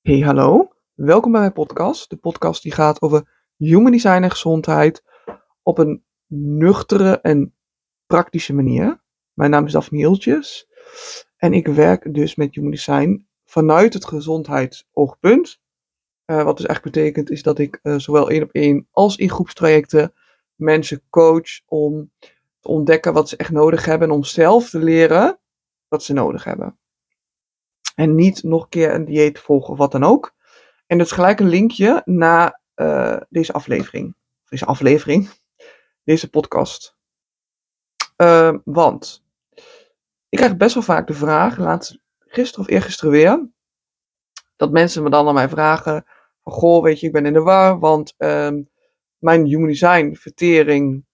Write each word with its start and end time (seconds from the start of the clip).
Hey, 0.00 0.20
hallo. 0.20 0.68
Welkom 0.94 1.32
bij 1.32 1.40
mijn 1.40 1.52
podcast. 1.52 2.10
De 2.10 2.16
podcast 2.16 2.62
die 2.62 2.72
gaat 2.72 3.02
over 3.02 3.50
human 3.56 3.92
design 3.92 4.22
en 4.22 4.30
gezondheid 4.30 5.04
op 5.62 5.78
een 5.78 6.04
nuchtere 6.26 7.20
en 7.20 7.54
praktische 8.06 8.54
manier. 8.54 9.02
Mijn 9.32 9.50
naam 9.50 9.66
is 9.66 9.72
Daphne 9.72 9.98
Hieltjes 9.98 10.68
en 11.36 11.52
ik 11.52 11.66
werk 11.66 12.14
dus 12.14 12.34
met 12.34 12.54
human 12.54 12.70
design 12.70 13.28
vanuit 13.44 13.94
het 13.94 14.04
gezondheidsoogpunt. 14.04 15.60
Uh, 16.26 16.42
wat 16.42 16.56
dus 16.56 16.66
echt 16.66 16.82
betekent 16.82 17.30
is 17.30 17.42
dat 17.42 17.58
ik 17.58 17.80
uh, 17.82 17.98
zowel 17.98 18.30
één 18.30 18.42
op 18.42 18.50
één 18.52 18.88
als 18.90 19.16
in 19.16 19.30
groepstrajecten 19.30 20.12
mensen 20.54 21.02
coach 21.10 21.60
om 21.66 22.12
te 22.60 22.68
ontdekken 22.68 23.12
wat 23.12 23.28
ze 23.28 23.36
echt 23.36 23.52
nodig 23.52 23.84
hebben 23.84 24.08
en 24.08 24.14
om 24.14 24.24
zelf 24.24 24.70
te 24.70 24.78
leren 24.78 25.40
wat 25.88 26.02
ze 26.02 26.12
nodig 26.12 26.44
hebben. 26.44 26.79
En 28.00 28.14
niet 28.14 28.42
nog 28.42 28.62
een 28.62 28.68
keer 28.68 28.94
een 28.94 29.04
dieet 29.04 29.38
volgen 29.38 29.72
of 29.72 29.78
wat 29.78 29.92
dan 29.92 30.04
ook. 30.04 30.34
En 30.86 30.98
dat 30.98 31.06
is 31.06 31.12
gelijk 31.12 31.40
een 31.40 31.48
linkje 31.48 32.02
naar 32.04 32.60
uh, 32.76 33.16
deze 33.28 33.52
aflevering. 33.52 34.14
Deze 34.48 34.64
aflevering. 34.64 35.30
Deze 36.04 36.30
podcast. 36.30 36.96
Uh, 38.16 38.54
want 38.64 39.24
ik 40.28 40.38
krijg 40.38 40.56
best 40.56 40.74
wel 40.74 40.82
vaak 40.82 41.06
de 41.06 41.14
vraag, 41.14 41.58
laatst 41.58 41.98
gisteren 42.18 42.64
of 42.64 42.70
eergisteren 42.72 43.10
weer, 43.10 43.48
dat 44.56 44.70
mensen 44.70 45.02
me 45.02 45.10
dan 45.10 45.28
aan 45.28 45.34
mij 45.34 45.48
vragen: 45.48 46.04
van, 46.42 46.52
Goh, 46.52 46.82
weet 46.82 47.00
je, 47.00 47.06
ik 47.06 47.12
ben 47.12 47.26
in 47.26 47.32
de 47.32 47.40
war, 47.40 47.78
want 47.78 48.14
um, 48.18 48.68
mijn 49.18 49.46
human 49.46 49.68
design 49.68 50.14
vertering 50.14 51.04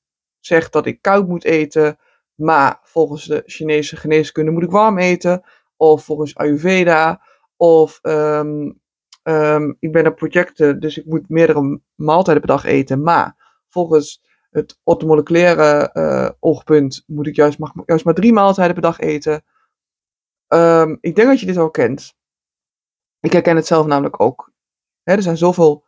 zegt 0.40 0.72
dat 0.72 0.86
ik 0.86 1.02
koud 1.02 1.28
moet 1.28 1.44
eten, 1.44 1.98
maar 2.34 2.80
volgens 2.82 3.24
de 3.24 3.42
Chinese 3.46 3.96
geneeskunde 3.96 4.50
moet 4.50 4.62
ik 4.62 4.70
warm 4.70 4.98
eten 4.98 5.44
of 5.76 6.04
volgens 6.04 6.34
Ayurveda, 6.34 7.22
of 7.56 7.98
um, 8.02 8.80
um, 9.22 9.76
ik 9.80 9.92
ben 9.92 10.06
op 10.06 10.16
projecten, 10.16 10.80
dus 10.80 10.98
ik 10.98 11.06
moet 11.06 11.28
meerdere 11.28 11.80
maaltijden 11.94 12.42
per 12.42 12.52
dag 12.52 12.64
eten. 12.64 13.02
Maar 13.02 13.62
volgens 13.68 14.24
het 14.50 14.80
ortomoleculaire 14.82 15.90
uh, 15.92 16.30
oogpunt 16.40 17.02
moet 17.06 17.26
ik 17.26 17.36
juist, 17.36 17.58
mag 17.58 17.72
juist 17.86 18.04
maar 18.04 18.14
drie 18.14 18.32
maaltijden 18.32 18.74
per 18.74 18.82
dag 18.82 18.98
eten. 18.98 19.44
Um, 20.48 20.98
ik 21.00 21.14
denk 21.14 21.28
dat 21.28 21.40
je 21.40 21.46
dit 21.46 21.56
al 21.56 21.70
kent. 21.70 22.14
Ik 23.20 23.32
herken 23.32 23.56
het 23.56 23.66
zelf 23.66 23.86
namelijk 23.86 24.20
ook. 24.20 24.52
Er 25.02 25.22
zijn 25.22 25.36
zoveel 25.36 25.84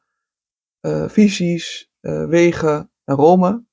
uh, 0.81 1.09
visies, 1.09 1.91
uh, 2.01 2.27
wegen 2.27 2.93
en 3.05 3.15
Rome. 3.15 3.65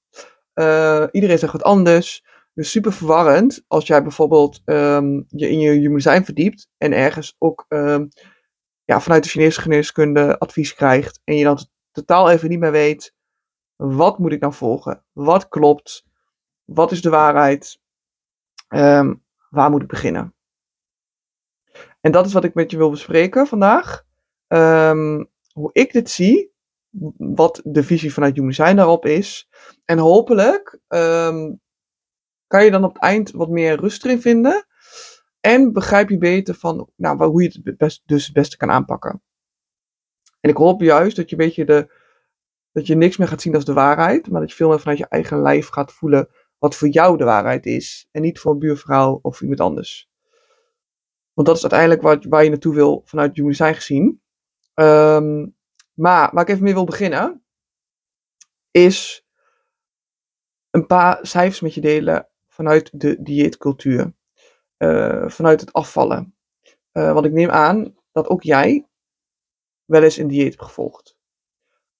iedereen 1.11 1.39
zegt 1.39 1.51
wat 1.51 1.63
anders. 1.63 2.25
Dus 2.55 2.71
super 2.71 2.93
verwarrend 2.93 3.63
als 3.67 3.87
jij 3.87 4.01
bijvoorbeeld 4.01 4.61
um, 4.65 5.25
je 5.27 5.49
in 5.49 5.59
je 5.59 5.71
human 5.71 5.95
design 5.95 6.23
verdiept 6.23 6.69
en 6.77 6.93
ergens 6.93 7.35
ook 7.37 7.65
um, 7.69 8.09
ja, 8.83 9.01
vanuit 9.01 9.23
de 9.23 9.29
Chinese 9.29 9.61
geneeskunde 9.61 10.39
advies 10.39 10.73
krijgt 10.73 11.21
en 11.23 11.35
je 11.35 11.43
dan 11.43 11.59
totaal 11.91 12.29
even 12.29 12.49
niet 12.49 12.59
meer 12.59 12.71
weet 12.71 13.13
wat 13.75 14.19
moet 14.19 14.31
ik 14.31 14.39
nou 14.39 14.53
volgen, 14.53 15.03
wat 15.11 15.47
klopt, 15.47 16.05
wat 16.63 16.91
is 16.91 17.01
de 17.01 17.09
waarheid, 17.09 17.79
um, 18.69 19.23
waar 19.49 19.69
moet 19.69 19.81
ik 19.81 19.87
beginnen. 19.87 20.35
En 22.01 22.11
dat 22.11 22.25
is 22.25 22.33
wat 22.33 22.43
ik 22.43 22.53
met 22.53 22.71
je 22.71 22.77
wil 22.77 22.89
bespreken 22.89 23.47
vandaag. 23.47 24.05
hoe 25.53 25.69
ik 25.71 25.91
dit 25.91 26.09
zie, 26.09 26.53
wat 27.17 27.61
de 27.63 27.83
visie 27.83 28.13
vanuit 28.13 28.33
human 28.33 28.49
design 28.49 28.75
daarop 28.75 29.05
is 29.05 29.49
en 29.85 29.97
hopelijk 29.97 30.79
kan 32.47 32.63
je 32.63 32.71
dan 32.71 32.83
op 32.83 32.93
het 32.93 33.01
eind 33.01 33.31
wat 33.31 33.49
meer 33.49 33.79
rust 33.79 34.05
erin 34.05 34.21
vinden. 34.21 34.65
En 35.39 35.73
begrijp 35.73 36.09
je 36.09 36.17
beter 36.17 36.55
van 36.55 36.89
nou, 36.95 37.25
hoe 37.25 37.43
je 37.43 37.73
het 37.77 38.01
dus 38.05 38.25
het 38.25 38.33
beste 38.33 38.57
kan 38.57 38.71
aanpakken. 38.71 39.21
En 40.39 40.49
ik 40.49 40.57
hoop 40.57 40.81
juist 40.81 41.15
dat 41.15 41.29
je 41.29 41.35
een 41.35 41.45
beetje 41.45 41.65
de, 41.65 41.93
dat 42.71 42.87
je 42.87 42.95
niks 42.95 43.17
meer 43.17 43.27
gaat 43.27 43.41
zien 43.41 43.55
als 43.55 43.65
de 43.65 43.73
waarheid, 43.73 44.29
maar 44.29 44.41
dat 44.41 44.49
je 44.49 44.55
veel 44.55 44.69
meer 44.69 44.79
vanuit 44.79 44.97
je 44.97 45.07
eigen 45.07 45.41
lijf 45.41 45.67
gaat 45.67 45.93
voelen 45.93 46.29
wat 46.57 46.75
voor 46.75 46.87
jou 46.87 47.17
de 47.17 47.23
waarheid 47.23 47.65
is. 47.65 48.07
En 48.11 48.21
niet 48.21 48.39
voor 48.39 48.51
een 48.51 48.59
buurvrouw 48.59 49.19
of 49.21 49.41
iemand 49.41 49.59
anders. 49.59 50.09
Want 51.33 51.47
dat 51.47 51.55
is 51.55 51.61
uiteindelijk 51.61 52.01
wat, 52.01 52.25
waar 52.25 52.43
je 52.43 52.49
naartoe 52.49 52.75
wil 52.75 53.01
vanuit 53.05 53.35
human 53.35 53.51
design 53.51 53.73
gezien. 53.73 54.21
Um, 54.73 55.55
maar 55.93 56.29
waar 56.33 56.43
ik 56.43 56.49
even 56.49 56.63
mee 56.63 56.73
wil 56.73 56.83
beginnen, 56.83 57.43
is 58.71 59.25
een 60.69 60.85
paar 60.85 61.27
cijfers 61.27 61.59
met 61.59 61.73
je 61.73 61.81
delen 61.81 62.29
vanuit 62.55 62.89
de 62.93 63.21
dieetcultuur, 63.21 64.13
uh, 64.77 65.29
vanuit 65.29 65.61
het 65.61 65.73
afvallen. 65.73 66.35
Uh, 66.93 67.13
want 67.13 67.25
ik 67.25 67.31
neem 67.31 67.49
aan 67.49 67.95
dat 68.11 68.27
ook 68.27 68.43
jij 68.43 68.87
wel 69.85 70.03
eens 70.03 70.17
een 70.17 70.27
dieet 70.27 70.51
hebt 70.51 70.63
gevolgd. 70.63 71.17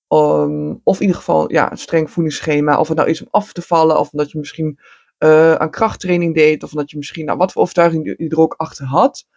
Um, 0.07 0.81
of 0.83 0.95
in 0.95 1.01
ieder 1.01 1.15
geval 1.15 1.51
ja, 1.51 1.71
een 1.71 1.77
streng 1.77 2.11
voedingsschema, 2.11 2.79
of 2.79 2.87
het 2.87 2.97
nou 2.97 3.09
is 3.09 3.21
om 3.21 3.27
af 3.31 3.53
te 3.53 3.61
vallen, 3.61 3.99
of 3.99 4.11
omdat 4.11 4.31
je 4.31 4.37
misschien 4.37 4.79
uh, 5.19 5.55
aan 5.55 5.71
krachttraining 5.71 6.35
deed, 6.35 6.63
of 6.63 6.71
omdat 6.71 6.91
je 6.91 6.97
misschien, 6.97 7.25
nou, 7.25 7.37
wat 7.37 7.51
voor 7.51 7.61
overtuiging 7.61 8.05
je 8.05 8.29
er 8.29 8.39
ook 8.39 8.53
achter 8.53 8.85
had. 8.85 9.27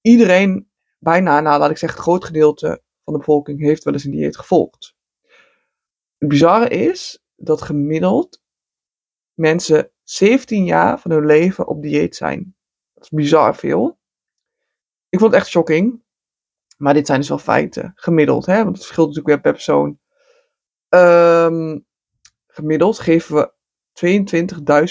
Iedereen, 0.00 0.70
bijna, 0.98 1.40
nou 1.40 1.58
laat 1.58 1.70
ik 1.70 1.78
zeggen, 1.78 1.98
het 1.98 2.08
groot 2.08 2.24
gedeelte 2.24 2.82
van 3.04 3.12
de 3.12 3.18
bevolking 3.18 3.60
heeft 3.60 3.84
wel 3.84 3.92
eens 3.92 4.04
een 4.04 4.10
dieet 4.10 4.36
gevolgd. 4.36 4.96
Het 6.18 6.28
bizarre 6.28 6.68
is 6.68 7.22
dat 7.36 7.62
gemiddeld 7.62 8.42
mensen 9.34 9.90
17 10.10 10.64
jaar 10.64 11.00
van 11.00 11.10
hun 11.10 11.26
leven 11.26 11.66
op 11.66 11.82
dieet 11.82 12.16
zijn. 12.16 12.56
Dat 12.94 13.02
is 13.02 13.10
bizar 13.10 13.56
veel. 13.56 13.98
Ik 15.08 15.18
vond 15.18 15.32
het 15.32 15.40
echt 15.40 15.50
shocking. 15.50 16.02
Maar 16.76 16.94
dit 16.94 17.06
zijn 17.06 17.18
dus 17.18 17.28
wel 17.28 17.38
feiten. 17.38 17.92
Gemiddeld, 17.94 18.46
hè? 18.46 18.56
Want 18.56 18.76
het 18.76 18.84
verschilt 18.84 19.08
natuurlijk 19.08 19.34
weer 19.34 19.40
per 19.40 19.52
persoon. 19.52 19.98
Um, 20.88 21.86
gemiddeld 22.46 22.98
geven 22.98 23.34
we 23.34 23.52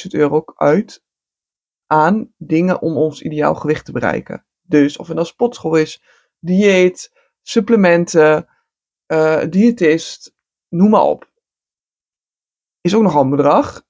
22.000 0.06 0.20
euro 0.20 0.44
uit 0.56 1.04
aan 1.86 2.34
dingen 2.38 2.82
om 2.82 2.98
ons 2.98 3.22
ideaal 3.22 3.56
gewicht 3.56 3.86
te 3.86 3.92
bereiken. 3.92 4.46
Dus 4.62 4.98
of 4.98 5.08
het 5.08 5.16
nou 5.16 5.28
sportschool 5.28 5.76
is, 5.76 6.04
dieet, 6.40 7.12
supplementen, 7.42 8.48
uh, 9.08 9.44
diëtist, 9.50 10.36
noem 10.68 10.90
maar 10.90 11.02
op. 11.02 11.32
Is 12.82 12.96
ook 12.96 13.04
nogal 13.04 13.24
een 13.24 13.30
bedrag. 13.30 13.87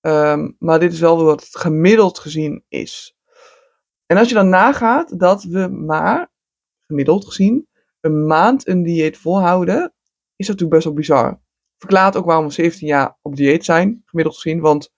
Um, 0.00 0.56
maar 0.58 0.80
dit 0.80 0.92
is 0.92 1.00
wel 1.00 1.24
wat 1.24 1.40
het 1.40 1.56
gemiddeld 1.56 2.18
gezien 2.18 2.64
is. 2.68 3.16
En 4.06 4.16
als 4.16 4.28
je 4.28 4.34
dan 4.34 4.48
nagaat 4.48 5.18
dat 5.18 5.42
we 5.42 5.68
maar, 5.68 6.30
gemiddeld 6.86 7.26
gezien, 7.26 7.68
een 8.00 8.26
maand 8.26 8.68
een 8.68 8.82
dieet 8.82 9.18
volhouden, 9.18 9.94
is 10.36 10.46
dat 10.46 10.58
natuurlijk 10.58 10.70
best 10.70 10.84
wel 10.84 10.94
bizar. 10.94 11.40
Verklaart 11.78 12.16
ook 12.16 12.24
waarom 12.24 12.46
we 12.46 12.52
17 12.52 12.86
jaar 12.86 13.18
op 13.22 13.36
dieet 13.36 13.64
zijn, 13.64 14.02
gemiddeld 14.04 14.36
gezien. 14.36 14.60
Want 14.60 14.92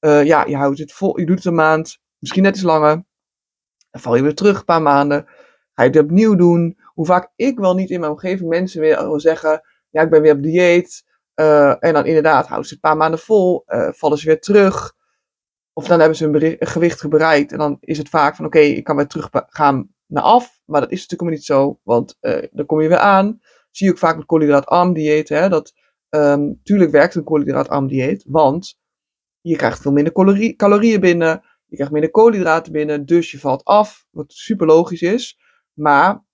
uh, 0.00 0.24
ja, 0.24 0.44
je 0.46 0.56
houdt 0.56 0.78
het 0.78 0.92
vol, 0.92 1.18
je 1.18 1.26
doet 1.26 1.36
het 1.36 1.44
een 1.44 1.54
maand, 1.54 1.98
misschien 2.18 2.42
net 2.42 2.54
iets 2.54 2.64
langer. 2.64 3.04
Dan 3.90 4.00
val 4.00 4.16
je 4.16 4.22
weer 4.22 4.34
terug 4.34 4.58
een 4.58 4.64
paar 4.64 4.82
maanden. 4.82 5.26
Ga 5.74 5.82
je 5.82 5.90
het 5.90 5.98
opnieuw 5.98 6.34
doen. 6.34 6.78
Hoe 6.84 7.06
vaak 7.06 7.32
ik 7.36 7.58
wel 7.58 7.74
niet 7.74 7.90
in 7.90 8.00
mijn 8.00 8.12
omgeving 8.12 8.48
mensen 8.48 8.80
weer 8.80 9.20
zeggen, 9.20 9.62
ja, 9.90 10.02
ik 10.02 10.10
ben 10.10 10.22
weer 10.22 10.34
op 10.34 10.42
dieet. 10.42 11.04
Uh, 11.40 11.84
en 11.84 11.92
dan 11.92 12.06
inderdaad 12.06 12.46
houden 12.46 12.68
ze 12.68 12.74
het 12.74 12.84
een 12.84 12.90
paar 12.90 12.98
maanden 12.98 13.20
vol, 13.20 13.64
uh, 13.66 13.88
vallen 13.92 14.18
ze 14.18 14.26
weer 14.26 14.40
terug. 14.40 14.94
Of 15.72 15.86
dan 15.86 15.98
hebben 15.98 16.16
ze 16.16 16.26
een, 16.26 16.56
gewicht 16.58 17.08
bereikt 17.08 17.52
en 17.52 17.58
dan 17.58 17.76
is 17.80 17.98
het 17.98 18.08
vaak 18.08 18.36
van 18.36 18.44
oké, 18.44 18.58
ik 18.58 18.84
kan 18.84 18.96
weer 18.96 19.06
terug 19.06 19.28
gaan 19.32 19.94
naar 20.06 20.22
af. 20.22 20.60
Maar 20.64 20.80
dat 20.80 20.90
is 20.90 21.08
natuurlijk 21.08 21.20
helemaal 21.20 21.38
niet 21.38 21.78
zo, 21.78 21.80
want 21.82 22.16
uh, 22.20 22.48
dan 22.52 22.66
kom 22.66 22.80
je 22.80 22.88
weer 22.88 22.98
aan. 22.98 23.40
Zie 23.70 23.86
je 23.86 23.92
ook 23.92 23.98
vaak 23.98 24.16
met 24.16 24.26
koolhydraatarm 24.26 24.92
dieet, 24.92 25.28
hè, 25.28 25.48
dat 25.48 25.72
um, 26.10 26.60
tuurlijk 26.62 26.90
werkt 26.90 27.14
een 27.14 27.24
koolhydraatarm 27.24 27.88
dieet, 27.88 28.24
want 28.28 28.78
je 29.40 29.56
krijgt 29.56 29.80
veel 29.80 29.92
minder 29.92 30.12
calorie, 30.12 30.56
calorieën 30.56 31.00
binnen, 31.00 31.42
je 31.66 31.74
krijgt 31.74 31.92
minder 31.92 32.10
koolhydraten 32.10 32.72
binnen, 32.72 33.06
dus 33.06 33.30
je 33.30 33.38
valt 33.38 33.64
af, 33.64 34.06
wat 34.10 34.32
super 34.32 34.66
logisch 34.66 35.02
is. 35.02 35.38
Maar 35.72 36.24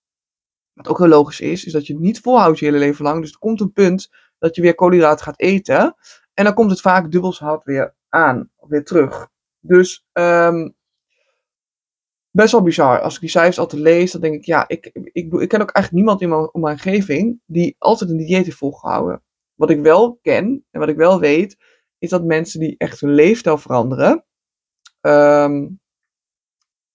wat 0.73 0.87
ook 0.87 0.97
heel 0.97 1.07
logisch 1.07 1.39
is, 1.39 1.65
is 1.65 1.71
dat 1.71 1.87
je 1.87 1.93
het 1.93 2.01
niet 2.01 2.19
volhoudt 2.19 2.59
je 2.59 2.65
hele 2.65 2.77
leven 2.77 3.05
lang. 3.05 3.21
Dus 3.21 3.31
er 3.31 3.37
komt 3.37 3.61
een 3.61 3.71
punt 3.71 4.09
dat 4.41 4.55
je 4.55 4.61
weer 4.61 4.75
koolhydraten 4.75 5.25
gaat 5.25 5.39
eten. 5.39 5.95
En 6.33 6.43
dan 6.43 6.53
komt 6.53 6.71
het 6.71 6.81
vaak 6.81 7.11
dubbel 7.11 7.33
zo 7.33 7.45
hard 7.45 7.63
weer 7.63 7.95
aan, 8.09 8.49
weer 8.67 8.83
terug. 8.83 9.27
Dus 9.59 10.05
um, 10.13 10.75
best 12.31 12.51
wel 12.51 12.61
bizar. 12.61 12.99
Als 12.99 13.13
ik 13.15 13.19
die 13.19 13.29
cijfers 13.29 13.59
altijd 13.59 13.81
lees, 13.81 14.11
dan 14.11 14.21
denk 14.21 14.35
ik, 14.35 14.45
ja, 14.45 14.67
ik, 14.67 14.89
ik, 14.93 15.33
ik, 15.33 15.49
ken 15.49 15.61
ook 15.61 15.71
eigenlijk 15.71 15.91
niemand 15.91 16.21
in 16.21 16.29
mijn, 16.29 16.49
in 16.51 16.61
mijn 16.61 16.73
omgeving 16.73 17.41
die 17.45 17.75
altijd 17.77 18.09
een 18.09 18.17
dieet 18.17 18.45
heeft 18.45 18.57
volgehouden. 18.57 19.23
Wat 19.55 19.69
ik 19.69 19.81
wel 19.81 20.19
ken 20.21 20.65
en 20.71 20.79
wat 20.79 20.89
ik 20.89 20.95
wel 20.95 21.19
weet, 21.19 21.57
is 21.97 22.09
dat 22.09 22.23
mensen 22.23 22.59
die 22.59 22.75
echt 22.77 22.99
hun 22.99 23.13
leefstijl 23.13 23.57
veranderen, 23.57 24.25
um, 25.01 25.79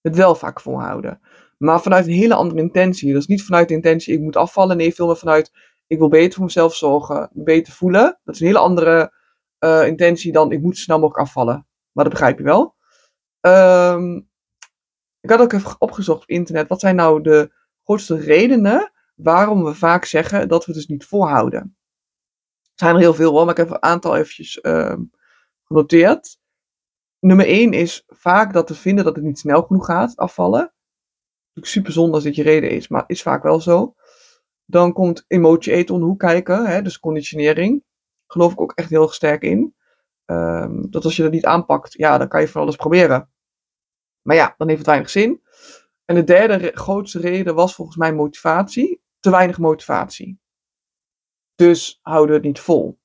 het 0.01 0.15
wel 0.15 0.35
vaak 0.35 0.61
volhouden. 0.61 1.21
Maar 1.57 1.81
vanuit 1.81 2.05
een 2.05 2.13
hele 2.13 2.33
andere 2.33 2.61
intentie. 2.61 3.13
Dus 3.13 3.27
niet 3.27 3.43
vanuit 3.43 3.67
de 3.67 3.73
intentie, 3.73 4.13
ik 4.13 4.19
moet 4.19 4.35
afvallen. 4.35 4.77
Nee, 4.77 4.93
veel 4.93 5.05
meer 5.05 5.17
vanuit, 5.17 5.51
ik 5.87 5.97
wil 5.97 6.09
beter 6.09 6.33
voor 6.33 6.43
mezelf 6.43 6.75
zorgen, 6.75 7.29
beter 7.33 7.73
voelen. 7.73 8.19
Dat 8.23 8.35
is 8.35 8.41
een 8.41 8.47
hele 8.47 8.59
andere 8.59 9.13
uh, 9.59 9.87
intentie 9.87 10.31
dan 10.31 10.51
ik 10.51 10.61
moet 10.61 10.77
snel 10.77 10.99
mogelijk 10.99 11.27
afvallen. 11.27 11.67
Maar 11.91 12.03
dat 12.03 12.13
begrijp 12.13 12.37
je 12.37 12.43
wel. 12.43 12.75
Um, 13.41 14.29
ik 15.19 15.29
had 15.29 15.39
ook 15.39 15.53
even 15.53 15.75
opgezocht 15.79 16.21
op 16.21 16.29
internet. 16.29 16.67
Wat 16.67 16.79
zijn 16.79 16.95
nou 16.95 17.21
de 17.21 17.51
grootste 17.83 18.17
redenen 18.17 18.91
waarom 19.15 19.63
we 19.63 19.73
vaak 19.73 20.05
zeggen 20.05 20.47
dat 20.47 20.65
we 20.65 20.71
het 20.71 20.79
dus 20.81 20.87
niet 20.87 21.05
volhouden. 21.05 21.59
Er 21.59 22.83
zijn 22.83 22.95
er 22.95 23.01
heel 23.01 23.13
veel 23.13 23.33
maar 23.33 23.49
ik 23.49 23.57
heb 23.57 23.69
een 23.69 23.83
aantal 23.83 24.15
eventjes 24.15 24.59
uh, 24.61 24.95
genoteerd. 25.63 26.39
Nummer 27.19 27.45
1 27.45 27.73
is 27.73 28.03
vaak 28.07 28.53
dat 28.53 28.69
we 28.69 28.75
vinden 28.75 29.05
dat 29.05 29.15
het 29.15 29.23
niet 29.23 29.39
snel 29.39 29.61
genoeg 29.61 29.85
gaat 29.85 30.15
afvallen. 30.15 30.73
Super 31.53 31.91
zonde 31.91 32.13
als 32.13 32.23
dit 32.23 32.35
je 32.35 32.43
reden 32.43 32.69
is, 32.69 32.87
maar 32.87 33.03
is 33.07 33.21
vaak 33.21 33.43
wel 33.43 33.61
zo. 33.61 33.95
Dan 34.69 34.93
komt 34.93 35.25
emotie 35.27 35.73
eten 35.73 35.95
om 35.95 36.01
de 36.01 36.07
hoek 36.07 36.19
kijken, 36.19 36.65
hè, 36.65 36.81
dus 36.81 36.99
conditionering. 36.99 37.83
Geloof 38.27 38.51
ik 38.51 38.61
ook 38.61 38.71
echt 38.71 38.89
heel 38.89 39.07
sterk 39.07 39.41
in. 39.41 39.75
Um, 40.25 40.91
dat 40.91 41.03
als 41.03 41.15
je 41.15 41.23
dat 41.23 41.31
niet 41.31 41.45
aanpakt, 41.45 41.93
ja, 41.93 42.17
dan 42.17 42.27
kan 42.27 42.41
je 42.41 42.47
van 42.47 42.61
alles 42.61 42.75
proberen. 42.75 43.31
Maar 44.21 44.35
ja, 44.35 44.53
dan 44.57 44.67
heeft 44.67 44.79
het 44.79 44.87
weinig 44.87 45.09
zin. 45.09 45.41
En 46.05 46.15
de 46.15 46.23
derde 46.23 46.71
grootste 46.73 47.19
reden 47.19 47.55
was 47.55 47.75
volgens 47.75 47.97
mij 47.97 48.13
motivatie. 48.13 49.01
Te 49.19 49.29
weinig 49.29 49.57
motivatie. 49.57 50.39
Dus 51.55 51.99
houden 52.01 52.29
we 52.29 52.35
het 52.35 52.45
niet 52.45 52.59
vol. 52.59 52.99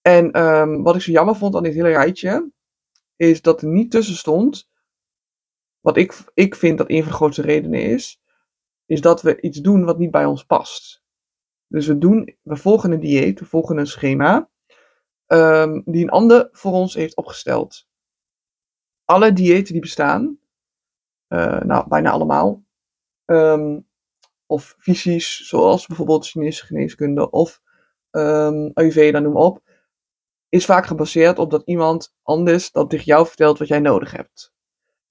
En 0.00 0.42
um, 0.42 0.82
wat 0.82 0.94
ik 0.94 1.02
zo 1.02 1.10
jammer 1.10 1.36
vond 1.36 1.56
aan 1.56 1.62
dit 1.62 1.74
hele 1.74 1.88
rijtje, 1.88 2.52
is 3.16 3.42
dat 3.42 3.62
er 3.62 3.68
niet 3.68 3.90
tussen 3.90 4.16
stond, 4.16 4.70
wat 5.80 5.96
ik, 5.96 6.24
ik 6.34 6.54
vind 6.54 6.78
dat 6.78 6.90
een 6.90 7.02
van 7.02 7.10
de 7.10 7.16
grootste 7.16 7.42
redenen 7.42 7.82
is, 7.82 8.21
is 8.92 9.00
dat 9.00 9.22
we 9.22 9.40
iets 9.40 9.60
doen 9.60 9.84
wat 9.84 9.98
niet 9.98 10.10
bij 10.10 10.24
ons 10.24 10.44
past. 10.44 11.02
Dus 11.66 11.86
we, 11.86 11.98
doen, 11.98 12.36
we 12.42 12.56
volgen 12.56 12.92
een 12.92 13.00
dieet, 13.00 13.38
we 13.40 13.44
volgen 13.44 13.76
een 13.76 13.86
schema, 13.86 14.50
um, 15.26 15.82
die 15.84 16.02
een 16.02 16.10
ander 16.10 16.48
voor 16.52 16.72
ons 16.72 16.94
heeft 16.94 17.16
opgesteld. 17.16 17.88
Alle 19.04 19.32
diëten 19.32 19.72
die 19.72 19.80
bestaan, 19.80 20.38
uh, 21.28 21.60
nou 21.60 21.88
bijna 21.88 22.10
allemaal, 22.10 22.64
um, 23.24 23.88
of 24.46 24.74
visies 24.78 25.48
zoals 25.48 25.86
bijvoorbeeld 25.86 26.26
Chinese 26.26 26.66
geneeskunde 26.66 27.30
of 27.30 27.60
um, 28.10 28.70
Ayurveda, 28.74 29.18
noem 29.18 29.36
op, 29.36 29.62
is 30.48 30.64
vaak 30.64 30.86
gebaseerd 30.86 31.38
op 31.38 31.50
dat 31.50 31.62
iemand 31.64 32.14
anders 32.22 32.70
dat 32.70 32.90
tegen 32.90 33.06
jou 33.06 33.26
vertelt 33.26 33.58
wat 33.58 33.68
jij 33.68 33.80
nodig 33.80 34.10
hebt. 34.10 34.54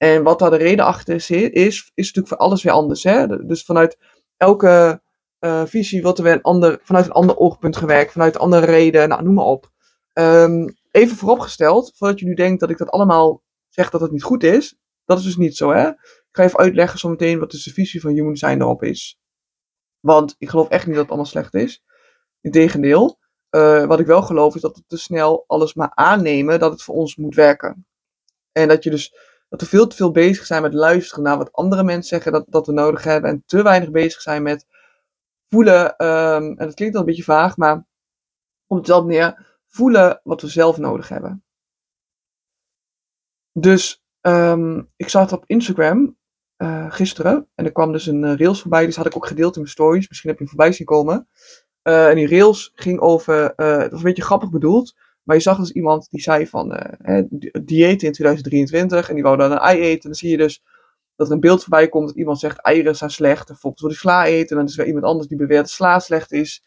En 0.02 0.24
wat 0.24 0.40
daar 0.40 0.50
de 0.50 0.56
reden 0.56 0.86
achter 0.86 1.16
is, 1.16 1.30
is, 1.30 1.52
is 1.94 2.06
natuurlijk 2.06 2.28
voor 2.28 2.38
alles 2.38 2.64
weer 2.64 2.74
anders. 2.74 3.04
Hè? 3.04 3.46
Dus 3.46 3.64
vanuit 3.64 3.98
elke 4.38 5.02
uh, 5.40 5.66
visie 5.66 6.02
wordt 6.02 6.18
er 6.18 6.24
weer 6.24 6.34
een 6.34 6.42
ander, 6.42 6.80
vanuit 6.84 7.06
een 7.06 7.12
ander 7.12 7.38
oogpunt 7.38 7.78
gewerkt, 7.78 8.12
vanuit 8.12 8.36
een 8.36 8.42
andere 8.42 8.66
reden, 8.66 9.10
nou, 9.10 9.24
noem 9.24 9.34
maar 9.34 9.46
op. 9.46 9.72
Um, 10.14 10.76
even 10.92 11.18
vooropgesteld, 11.18 11.92
voordat 11.96 12.20
je 12.20 12.26
nu 12.26 12.34
denkt 12.34 12.60
dat 12.60 12.70
ik 12.70 12.78
dat 12.78 12.90
allemaal 12.90 13.44
zeg 13.70 13.90
dat 13.90 14.02
het 14.02 14.12
niet 14.12 14.24
goed 14.24 14.44
is, 14.44 14.78
dat 15.06 15.18
is 15.18 15.24
dus 15.24 15.38
niet 15.38 15.58
zo, 15.58 15.72
hè. 15.72 15.88
Ik 15.88 16.28
ga 16.32 16.44
even 16.44 16.60
uitleggen 16.60 17.00
zometeen 17.00 17.40
wat 17.40 17.52
dus 17.52 17.64
de 17.64 17.74
visie 17.74 18.02
van 18.02 18.12
Human 18.12 18.32
Design 18.32 18.62
erop 18.62 18.84
is. 18.84 19.20
Want 20.00 20.36
ik 20.38 20.50
geloof 20.50 20.70
echt 20.70 20.86
niet 20.86 20.96
dat 20.96 21.04
het 21.04 21.12
allemaal 21.12 21.32
slecht 21.32 21.54
is. 21.54 21.84
Integendeel, 22.42 23.20
uh, 23.56 23.86
wat 23.86 24.00
ik 24.00 24.06
wel 24.06 24.22
geloof 24.22 24.56
is 24.56 24.62
dat 24.62 24.76
we 24.76 24.84
te 24.88 24.98
snel 24.98 25.44
alles 25.48 25.74
maar 25.74 25.92
aannemen 25.94 26.60
dat 26.60 26.72
het 26.72 26.84
voor 26.84 26.96
ons 26.96 27.16
moet 27.16 27.36
werken. 27.36 27.88
En 28.52 28.68
dat 28.68 28.84
je 28.84 28.90
dus 28.90 29.30
dat 29.52 29.62
we 29.62 29.68
veel 29.68 29.88
te 29.88 29.96
veel 29.96 30.12
bezig 30.12 30.46
zijn 30.46 30.62
met 30.62 30.74
luisteren 30.74 31.24
naar 31.24 31.38
wat 31.38 31.52
andere 31.52 31.84
mensen 31.84 32.08
zeggen 32.08 32.32
dat, 32.32 32.46
dat 32.48 32.66
we 32.68 32.74
nodig 32.74 33.04
hebben. 33.04 33.30
En 33.30 33.44
te 33.46 33.64
weinig 33.64 33.92
bezig 33.92 34.22
zijn 34.22 34.44
met 34.44 34.66
voelen. 35.50 36.06
Um, 36.06 36.58
en 36.58 36.66
dat 36.66 36.74
klinkt 36.74 36.96
al 36.96 37.02
een 37.02 37.08
beetje 37.08 37.24
vaag, 37.24 37.58
maar 37.58 37.86
komt 38.68 38.80
het 38.80 38.90
wel 38.90 39.06
neer. 39.06 39.60
Voelen 39.68 40.22
wat 40.24 40.42
we 40.42 40.48
zelf 40.48 40.78
nodig 40.78 41.10
hebben. 41.10 41.44
Dus 43.52 44.04
um, 44.22 44.92
ik 44.96 45.10
zat 45.10 45.32
op 45.32 45.44
Instagram 45.48 46.18
uh, 46.58 46.92
gisteren. 46.92 47.50
En 47.56 47.66
er 47.66 47.72
kwam 47.72 47.92
dus 47.92 48.06
een 48.06 48.24
uh, 48.24 48.36
rails 48.36 48.62
voorbij. 48.62 48.86
Dus 48.86 48.96
had 48.96 49.06
ik 49.06 49.16
ook 49.16 49.28
gedeeld 49.28 49.56
in 49.56 49.62
mijn 49.62 49.74
stories. 49.74 50.08
Misschien 50.08 50.30
heb 50.30 50.40
je 50.40 50.46
hem 50.46 50.54
voorbij 50.56 50.74
zien 50.74 50.86
komen. 50.86 51.28
Uh, 51.84 52.10
en 52.10 52.16
die 52.16 52.28
rails 52.28 52.72
ging 52.76 53.00
over. 53.00 53.54
het 53.56 53.92
was 53.92 54.00
een 54.00 54.04
beetje 54.04 54.24
grappig 54.24 54.50
bedoeld. 54.50 54.96
Maar 55.24 55.36
je 55.36 55.42
zag 55.42 55.58
dus 55.58 55.72
iemand 55.72 56.10
die 56.10 56.22
zei 56.22 56.48
van 56.48 56.74
hè, 57.02 57.24
dieet 57.64 58.04
in 58.04 58.12
2023. 58.12 59.10
En 59.10 59.16
die 59.16 59.24
wou 59.24 59.38
dan 59.38 59.52
een 59.52 59.58
ei 59.58 59.80
eten. 59.80 60.02
En 60.04 60.10
dan 60.10 60.16
zie 60.16 60.30
je 60.30 60.38
dus 60.38 60.64
dat 61.16 61.28
er 61.28 61.34
een 61.34 61.40
beeld 61.40 61.62
voorbij 61.62 61.90
komt 61.90 62.08
dat 62.08 62.18
iemand 62.18 62.40
zegt 62.40 62.62
eieren 62.62 62.96
zijn 62.96 63.10
slecht. 63.10 63.50
En 63.50 63.56
volgens 63.56 63.82
wil 63.82 63.92
ik 63.92 63.98
sla 63.98 64.26
eten. 64.26 64.50
En 64.50 64.56
dan 64.56 64.66
is 64.66 64.78
er 64.78 64.86
iemand 64.86 65.06
anders 65.06 65.28
die 65.28 65.38
beweert 65.38 65.62
dat 65.62 65.70
sla 65.70 66.00
slecht 66.00 66.32
is. 66.32 66.64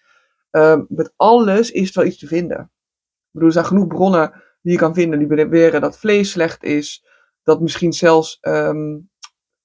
Ehm, 0.51 0.85
met 0.89 1.13
alles 1.17 1.71
is 1.71 1.89
er 1.89 1.95
wel 1.95 2.05
iets 2.05 2.19
te 2.19 2.27
vinden. 2.27 2.61
Ik 2.61 3.31
bedoel, 3.31 3.49
er 3.49 3.55
zijn 3.55 3.65
genoeg 3.65 3.87
bronnen 3.87 4.33
die 4.63 4.73
je 4.73 4.79
kan 4.79 4.95
vinden 4.95 5.19
die 5.19 5.29
beweren 5.29 5.81
dat 5.81 5.99
vlees 5.99 6.31
slecht 6.31 6.63
is. 6.63 7.05
Dat 7.43 7.61
misschien 7.61 7.93
zelfs 7.93 8.39
um, 8.41 9.11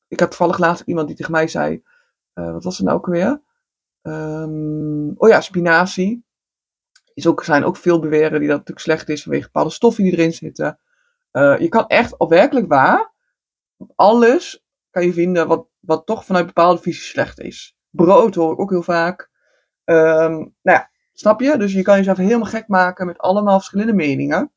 ik 0.10 0.20
had 0.20 0.30
toevallig 0.30 0.58
laatst 0.58 0.84
iemand 0.86 1.08
die 1.08 1.16
tegen 1.16 1.32
mij 1.32 1.48
zei, 1.48 1.84
uh, 2.34 2.52
wat 2.52 2.64
was 2.64 2.78
het 2.78 2.86
nou 2.86 2.98
ook 2.98 3.06
weer? 3.06 3.42
Um, 4.02 5.14
oh 5.18 5.30
ja, 5.30 5.42
spinazie. 5.42 6.26
Is 7.20 7.28
ook, 7.28 7.44
zijn 7.44 7.64
ook 7.64 7.78
veel 7.78 8.00
beweren 8.00 8.40
die 8.40 8.48
dat 8.48 8.58
natuurlijk 8.58 8.86
slecht 8.86 9.10
is 9.10 9.24
vanwege 9.24 9.46
bepaalde 9.46 9.70
stoffen 9.70 10.04
die 10.04 10.14
erin 10.14 10.34
zitten. 10.34 10.80
Uh, 11.32 11.60
je 11.60 11.68
kan 11.68 11.88
echt, 11.88 12.18
op 12.18 12.30
werkelijk 12.30 12.68
waar, 12.68 13.14
alles 13.96 14.66
kan 14.90 15.06
je 15.06 15.14
vinden 15.14 15.48
wat, 15.48 15.68
wat 15.80 16.06
toch 16.06 16.26
vanuit 16.26 16.46
bepaalde 16.46 16.82
visies 16.82 17.10
slecht 17.10 17.40
is. 17.40 17.78
Brood 17.90 18.36
hoor 18.36 18.54
ik 18.54 18.60
ook 18.60 18.70
heel 18.70 18.84
vaak. 18.84 19.30
Um, 19.86 20.56
nou 20.62 20.78
ja, 20.78 20.90
snap 21.14 21.40
je? 21.40 21.58
Dus 21.58 21.74
je 21.74 21.82
kan 21.82 21.98
jezelf 21.98 22.18
helemaal 22.18 22.46
gek 22.46 22.68
maken 22.68 23.06
met 23.06 23.18
allemaal 23.18 23.58
verschillende 23.58 23.94
meningen. 23.94 24.52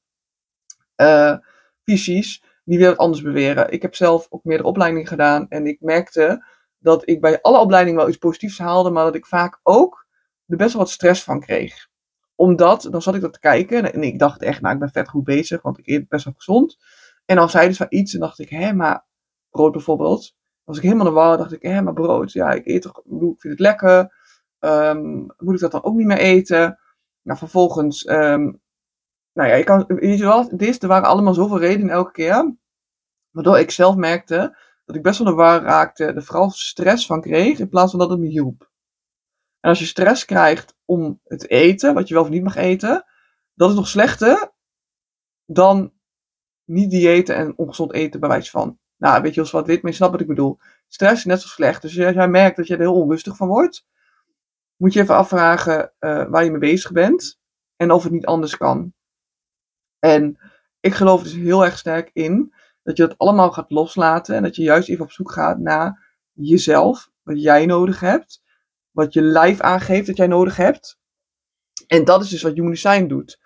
Uh, 0.96 1.36
visies 1.84 2.42
die 2.64 2.78
weer 2.78 2.88
wat 2.88 2.98
anders 2.98 3.22
beweren. 3.22 3.72
Ik 3.72 3.82
heb 3.82 3.94
zelf 3.94 4.26
ook 4.30 4.44
meerdere 4.44 4.68
opleidingen 4.68 5.06
gedaan 5.06 5.48
en 5.48 5.66
ik 5.66 5.80
merkte 5.80 6.44
dat 6.78 7.08
ik 7.08 7.20
bij 7.20 7.40
alle 7.40 7.58
opleidingen 7.58 7.98
wel 7.98 8.08
iets 8.08 8.18
positiefs 8.18 8.58
haalde, 8.58 8.90
maar 8.90 9.04
dat 9.04 9.14
ik 9.14 9.26
vaak 9.26 9.60
ook 9.62 10.06
er 10.46 10.56
best 10.56 10.72
wel 10.72 10.82
wat 10.82 10.90
stress 10.90 11.22
van 11.22 11.40
kreeg. 11.40 11.90
Omdat, 12.34 12.88
dan 12.90 13.02
zat 13.02 13.14
ik 13.14 13.20
dat 13.20 13.32
te 13.32 13.38
kijken 13.38 13.92
en 13.92 14.02
ik 14.02 14.18
dacht 14.18 14.42
echt, 14.42 14.60
nou 14.60 14.74
ik 14.74 14.80
ben 14.80 14.90
vet 14.90 15.08
goed 15.08 15.24
bezig, 15.24 15.62
want 15.62 15.78
ik 15.78 15.86
eet 15.86 16.08
best 16.08 16.24
wel 16.24 16.34
gezond. 16.36 16.76
En 17.24 17.36
dan 17.36 17.50
zei 17.50 17.68
dus 17.68 17.80
iets 17.88 18.14
en 18.14 18.20
dacht 18.20 18.38
ik, 18.38 18.48
hé, 18.48 18.72
maar 18.72 19.06
brood 19.50 19.72
bijvoorbeeld. 19.72 20.36
Was 20.64 20.76
ik 20.76 20.82
helemaal 20.82 21.04
de 21.04 21.10
war, 21.10 21.36
dacht 21.36 21.52
ik, 21.52 21.62
hé, 21.62 21.82
maar 21.82 21.92
brood, 21.92 22.32
ja, 22.32 22.52
ik 22.52 22.66
eet 22.66 22.82
toch, 22.82 22.98
ik 22.98 23.40
vind 23.40 23.42
het 23.42 23.58
lekker. 23.58 24.20
Um, 24.58 25.26
moet 25.36 25.54
ik 25.54 25.60
dat 25.60 25.70
dan 25.70 25.84
ook 25.84 25.94
niet 25.94 26.06
meer 26.06 26.18
eten? 26.18 26.78
Nou, 27.22 27.38
vervolgens 27.38 28.08
um, 28.08 28.60
nou 29.32 29.48
ja, 29.48 29.54
je 29.54 29.64
kan, 29.64 29.84
weet 29.86 30.18
je 30.18 30.24
wel, 30.24 30.56
dit, 30.56 30.82
er 30.82 30.88
waren 30.88 31.08
allemaal 31.08 31.34
zoveel 31.34 31.58
redenen 31.58 31.94
elke 31.94 32.10
keer. 32.10 32.56
Waardoor 33.30 33.58
ik 33.58 33.70
zelf 33.70 33.96
merkte 33.96 34.56
dat 34.84 34.96
ik 34.96 35.02
best 35.02 35.18
wel 35.18 35.26
de 35.26 35.34
war 35.34 35.62
raakte, 35.62 36.04
er 36.04 36.22
vooral 36.22 36.50
stress 36.50 37.06
van 37.06 37.20
kreeg, 37.20 37.58
in 37.58 37.68
plaats 37.68 37.90
van 37.90 38.00
dat 38.00 38.10
het 38.10 38.18
me 38.18 38.26
hielp. 38.26 38.71
En 39.62 39.68
als 39.70 39.78
je 39.78 39.84
stress 39.84 40.24
krijgt 40.24 40.76
om 40.84 41.20
het 41.24 41.50
eten, 41.50 41.94
wat 41.94 42.08
je 42.08 42.14
wel 42.14 42.22
of 42.22 42.28
niet 42.28 42.42
mag 42.42 42.56
eten, 42.56 43.04
dat 43.54 43.70
is 43.70 43.76
nog 43.76 43.88
slechter 43.88 44.52
dan 45.46 45.92
niet 46.64 46.90
diëten 46.90 47.36
en 47.36 47.58
ongezond 47.58 47.92
eten 47.92 48.20
bij 48.20 48.28
wijze 48.28 48.50
van. 48.50 48.78
Nou, 48.96 49.22
weet 49.22 49.34
je, 49.34 49.40
als 49.40 49.50
wat 49.50 49.66
dit, 49.66 49.82
maar 49.82 49.90
je 49.90 49.96
snapt 49.96 50.12
wat 50.12 50.20
ik 50.20 50.26
bedoel. 50.26 50.58
Stress 50.88 51.14
is 51.14 51.24
net 51.24 51.40
zo 51.40 51.48
slecht. 51.48 51.82
Dus 51.82 52.00
als 52.00 52.14
jij 52.14 52.28
merkt 52.28 52.56
dat 52.56 52.66
je 52.66 52.74
er 52.74 52.80
heel 52.80 53.00
onrustig 53.00 53.36
van 53.36 53.48
wordt, 53.48 53.86
moet 54.76 54.92
je 54.92 55.00
even 55.00 55.14
afvragen 55.14 55.92
uh, 56.00 56.28
waar 56.28 56.44
je 56.44 56.50
mee 56.50 56.60
bezig 56.60 56.92
bent 56.92 57.40
en 57.76 57.90
of 57.90 58.02
het 58.02 58.12
niet 58.12 58.26
anders 58.26 58.56
kan. 58.56 58.94
En 59.98 60.38
ik 60.80 60.94
geloof 60.94 61.22
dus 61.22 61.32
heel 61.32 61.64
erg 61.64 61.78
sterk 61.78 62.10
in 62.12 62.54
dat 62.82 62.96
je 62.96 63.06
dat 63.06 63.18
allemaal 63.18 63.52
gaat 63.52 63.70
loslaten 63.70 64.36
en 64.36 64.42
dat 64.42 64.56
je 64.56 64.62
juist 64.62 64.88
even 64.88 65.04
op 65.04 65.12
zoek 65.12 65.32
gaat 65.32 65.58
naar 65.58 66.16
jezelf, 66.32 67.10
wat 67.22 67.42
jij 67.42 67.66
nodig 67.66 68.00
hebt, 68.00 68.41
wat 68.92 69.12
je 69.12 69.22
lijf 69.22 69.60
aangeeft 69.60 70.06
dat 70.06 70.16
jij 70.16 70.26
nodig 70.26 70.56
hebt. 70.56 70.98
En 71.86 72.04
dat 72.04 72.22
is 72.22 72.28
dus 72.28 72.42
wat 72.42 72.54
Human 72.54 72.70
Design 72.70 73.06
doet. 73.06 73.40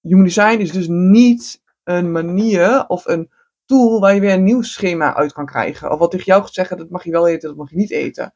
Human 0.00 0.24
Design 0.24 0.58
is 0.58 0.72
dus 0.72 0.86
niet 0.88 1.62
een 1.84 2.12
manier 2.12 2.86
of 2.86 3.06
een 3.06 3.30
tool 3.64 4.00
waar 4.00 4.14
je 4.14 4.20
weer 4.20 4.32
een 4.32 4.44
nieuw 4.44 4.62
schema 4.62 5.14
uit 5.14 5.32
kan 5.32 5.46
krijgen. 5.46 5.92
Of 5.92 5.98
wat 5.98 6.10
tegen 6.10 6.26
jou 6.26 6.42
gaat 6.42 6.52
zeggen, 6.52 6.76
dat 6.76 6.90
mag 6.90 7.04
je 7.04 7.10
wel 7.10 7.28
eten, 7.28 7.48
dat 7.48 7.58
mag 7.58 7.70
je 7.70 7.76
niet 7.76 7.90
eten. 7.90 8.34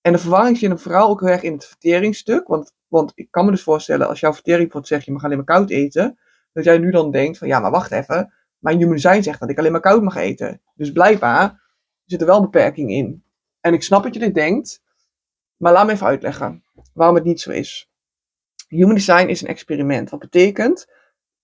En 0.00 0.12
de 0.12 0.18
verwarring 0.18 0.58
zit 0.58 0.68
hem 0.68 0.78
vooral 0.78 1.08
ook 1.08 1.20
heel 1.20 1.28
erg 1.28 1.42
in 1.42 1.52
het 1.52 1.66
verteringsstuk. 1.66 2.46
Want, 2.46 2.72
want 2.88 3.12
ik 3.14 3.30
kan 3.30 3.44
me 3.44 3.50
dus 3.50 3.62
voorstellen, 3.62 4.08
als 4.08 4.20
jouw 4.20 4.32
vertering 4.32 4.86
zegt, 4.86 5.04
je 5.04 5.12
mag 5.12 5.24
alleen 5.24 5.36
maar 5.36 5.46
koud 5.46 5.70
eten 5.70 6.18
dat 6.52 6.64
jij 6.64 6.78
nu 6.78 6.90
dan 6.90 7.10
denkt 7.10 7.38
van 7.38 7.48
ja, 7.48 7.58
maar 7.58 7.70
wacht 7.70 7.90
even. 7.90 8.32
Mijn 8.58 8.78
human 8.78 8.94
design 8.94 9.22
zegt 9.22 9.40
dat 9.40 9.50
ik 9.50 9.58
alleen 9.58 9.72
maar 9.72 9.80
koud 9.80 10.02
mag 10.02 10.16
eten. 10.16 10.60
Dus 10.74 10.92
blijkbaar 10.92 11.62
zit 12.04 12.20
er 12.20 12.26
wel 12.26 12.40
beperking 12.40 12.90
in. 12.90 13.24
En 13.60 13.72
ik 13.72 13.82
snap 13.82 14.02
dat 14.02 14.14
je 14.14 14.20
dit 14.20 14.34
denkt, 14.34 14.82
maar 15.56 15.72
laat 15.72 15.86
me 15.86 15.92
even 15.92 16.06
uitleggen 16.06 16.64
waarom 16.92 17.14
het 17.14 17.24
niet 17.24 17.40
zo 17.40 17.50
is. 17.50 17.90
Human 18.68 18.94
design 18.94 19.28
is 19.28 19.40
een 19.40 19.48
experiment. 19.48 20.10
Wat 20.10 20.20
betekent 20.20 20.86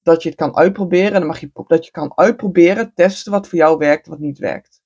dat 0.03 0.23
je 0.23 0.29
het 0.29 0.39
kan 0.39 0.57
uitproberen. 0.57 1.13
En 1.13 1.19
dan 1.19 1.27
mag 1.27 1.41
je, 1.41 1.51
dat 1.67 1.85
je 1.85 1.91
kan 1.91 2.13
uitproberen, 2.15 2.95
testen 2.95 3.33
wat 3.33 3.49
voor 3.49 3.59
jou 3.59 3.79
werkt 3.79 4.05
en 4.05 4.11
wat 4.11 4.21
niet 4.21 4.39
werkt. 4.39 4.83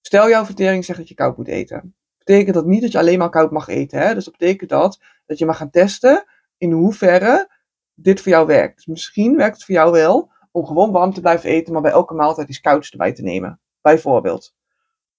Stel 0.00 0.28
jouw 0.28 0.44
vertering 0.44 0.84
zegt 0.84 0.98
dat 0.98 1.08
je 1.08 1.14
koud 1.14 1.36
moet 1.36 1.48
eten. 1.48 1.94
Betekent 2.18 2.54
dat 2.54 2.66
niet 2.66 2.82
dat 2.82 2.92
je 2.92 2.98
alleen 2.98 3.18
maar 3.18 3.30
koud 3.30 3.50
mag 3.50 3.68
eten. 3.68 3.98
Hè? 3.98 4.14
Dus 4.14 4.24
dat 4.24 4.36
betekent 4.36 4.70
dat, 4.70 5.00
dat 5.26 5.38
je 5.38 5.46
mag 5.46 5.56
gaan 5.56 5.70
testen 5.70 6.24
in 6.56 6.72
hoeverre 6.72 7.50
dit 7.94 8.20
voor 8.20 8.32
jou 8.32 8.46
werkt. 8.46 8.76
Dus 8.76 8.86
misschien 8.86 9.36
werkt 9.36 9.54
het 9.54 9.64
voor 9.64 9.74
jou 9.74 9.92
wel 9.92 10.32
om 10.50 10.66
gewoon 10.66 10.92
warm 10.92 11.12
te 11.12 11.20
blijven 11.20 11.50
eten, 11.50 11.72
maar 11.72 11.82
bij 11.82 11.90
elke 11.90 12.14
maaltijd 12.14 12.48
iets 12.48 12.60
kouds 12.60 12.90
erbij 12.90 13.12
te 13.12 13.22
nemen. 13.22 13.60
Bijvoorbeeld. 13.80 14.54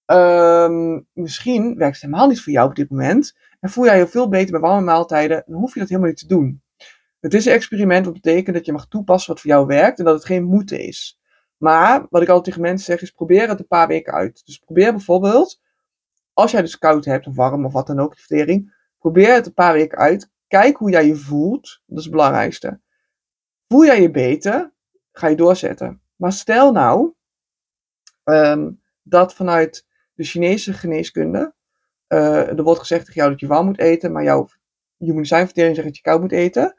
Ehm, 0.08 1.00
misschien 1.12 1.76
werkt 1.76 1.94
het 1.94 2.02
helemaal 2.02 2.28
niet 2.28 2.40
voor 2.40 2.52
jou 2.52 2.68
op 2.68 2.74
dit 2.74 2.90
moment. 2.90 3.36
En 3.60 3.70
voel 3.70 3.84
jij 3.84 3.98
je 3.98 4.06
veel 4.06 4.28
beter 4.28 4.50
bij 4.50 4.60
warme 4.60 4.84
maaltijden, 4.84 5.42
dan 5.46 5.60
hoef 5.60 5.74
je 5.74 5.80
dat 5.80 5.88
helemaal 5.88 6.10
niet 6.10 6.18
te 6.18 6.26
doen. 6.26 6.62
Het 7.20 7.34
is 7.34 7.46
een 7.46 7.52
experiment 7.52 8.04
wat 8.04 8.14
betekent 8.14 8.56
dat 8.56 8.66
je 8.66 8.72
mag 8.72 8.88
toepassen 8.88 9.32
wat 9.32 9.40
voor 9.40 9.50
jou 9.50 9.66
werkt 9.66 9.98
en 9.98 10.04
dat 10.04 10.14
het 10.14 10.24
geen 10.24 10.44
moeten 10.44 10.80
is. 10.80 11.20
Maar 11.56 12.06
wat 12.10 12.22
ik 12.22 12.28
altijd 12.28 12.44
tegen 12.44 12.60
mensen 12.60 12.86
zeg 12.92 13.02
is 13.02 13.10
probeer 13.10 13.48
het 13.48 13.58
een 13.58 13.66
paar 13.66 13.88
weken 13.88 14.12
uit. 14.12 14.46
Dus 14.46 14.58
probeer 14.58 14.92
bijvoorbeeld, 14.92 15.60
als 16.32 16.50
jij 16.50 16.60
dus 16.60 16.78
koud 16.78 17.04
hebt 17.04 17.26
of 17.26 17.36
warm 17.36 17.64
of 17.64 17.72
wat 17.72 17.86
dan 17.86 18.00
ook, 18.00 18.14
de 18.14 18.20
vertering, 18.20 18.74
probeer 18.98 19.34
het 19.34 19.46
een 19.46 19.54
paar 19.54 19.72
weken 19.72 19.98
uit. 19.98 20.30
Kijk 20.46 20.76
hoe 20.76 20.90
jij 20.90 21.06
je 21.06 21.16
voelt, 21.16 21.82
dat 21.86 21.98
is 21.98 22.04
het 22.04 22.12
belangrijkste. 22.12 22.80
Voel 23.68 23.84
jij 23.84 24.02
je 24.02 24.10
beter, 24.10 24.72
ga 25.12 25.26
je 25.26 25.36
doorzetten. 25.36 26.02
Maar 26.16 26.32
stel 26.32 26.72
nou 26.72 27.12
ehm, 28.24 28.70
dat 29.02 29.34
vanuit 29.34 29.86
de 30.18 30.24
Chinese 30.24 30.72
geneeskunde 30.72 31.54
uh, 32.08 32.48
er 32.48 32.62
wordt 32.62 32.80
gezegd 32.80 33.04
tegen 33.04 33.20
jou 33.20 33.30
dat 33.30 33.40
je 33.40 33.46
warm 33.46 33.66
moet 33.66 33.78
eten, 33.78 34.12
maar 34.12 34.22
jouw 34.22 34.48
immuniteivertering 34.98 35.74
zegt 35.74 35.86
dat 35.86 35.96
je 35.96 36.02
koud 36.02 36.20
moet 36.20 36.32
eten. 36.32 36.76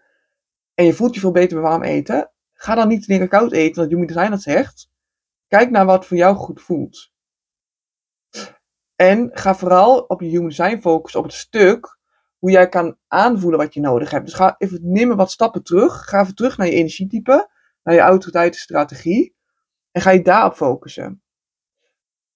En 0.73 0.85
je 0.85 0.93
voelt 0.93 1.13
je 1.13 1.19
veel 1.19 1.31
beter 1.31 1.61
bij 1.61 1.69
warm 1.69 1.83
eten. 1.83 2.31
Ga 2.53 2.75
dan 2.75 2.87
niet 2.87 3.07
dingen 3.07 3.29
koud 3.29 3.51
eten, 3.51 3.89
want 3.89 4.11
zijn 4.11 4.31
dat 4.31 4.41
zegt. 4.41 4.89
Kijk 5.47 5.69
naar 5.69 5.85
wat 5.85 6.05
voor 6.05 6.17
jou 6.17 6.35
goed 6.35 6.61
voelt. 6.61 7.11
En 8.95 9.29
ga 9.33 9.55
vooral 9.55 9.99
op 9.99 10.21
je 10.21 10.27
human 10.27 10.47
design 10.47 10.79
focussen 10.79 11.19
op 11.19 11.25
het 11.25 11.35
stuk 11.35 11.97
hoe 12.37 12.51
jij 12.51 12.69
kan 12.69 12.97
aanvoelen 13.07 13.59
wat 13.59 13.73
je 13.73 13.79
nodig 13.79 14.11
hebt. 14.11 14.25
Dus 14.25 14.33
ga 14.33 14.55
even 14.57 14.79
neem 14.81 15.15
wat 15.15 15.31
stappen 15.31 15.63
terug. 15.63 16.05
Ga 16.05 16.21
even 16.21 16.35
terug 16.35 16.57
naar 16.57 16.67
je 16.67 16.73
energietype, 16.73 17.49
naar 17.83 17.95
je 17.95 18.01
autoriteitsstrategie. 18.01 19.35
En 19.91 20.01
ga 20.01 20.11
je 20.11 20.21
daarop 20.21 20.53
focussen. 20.53 21.21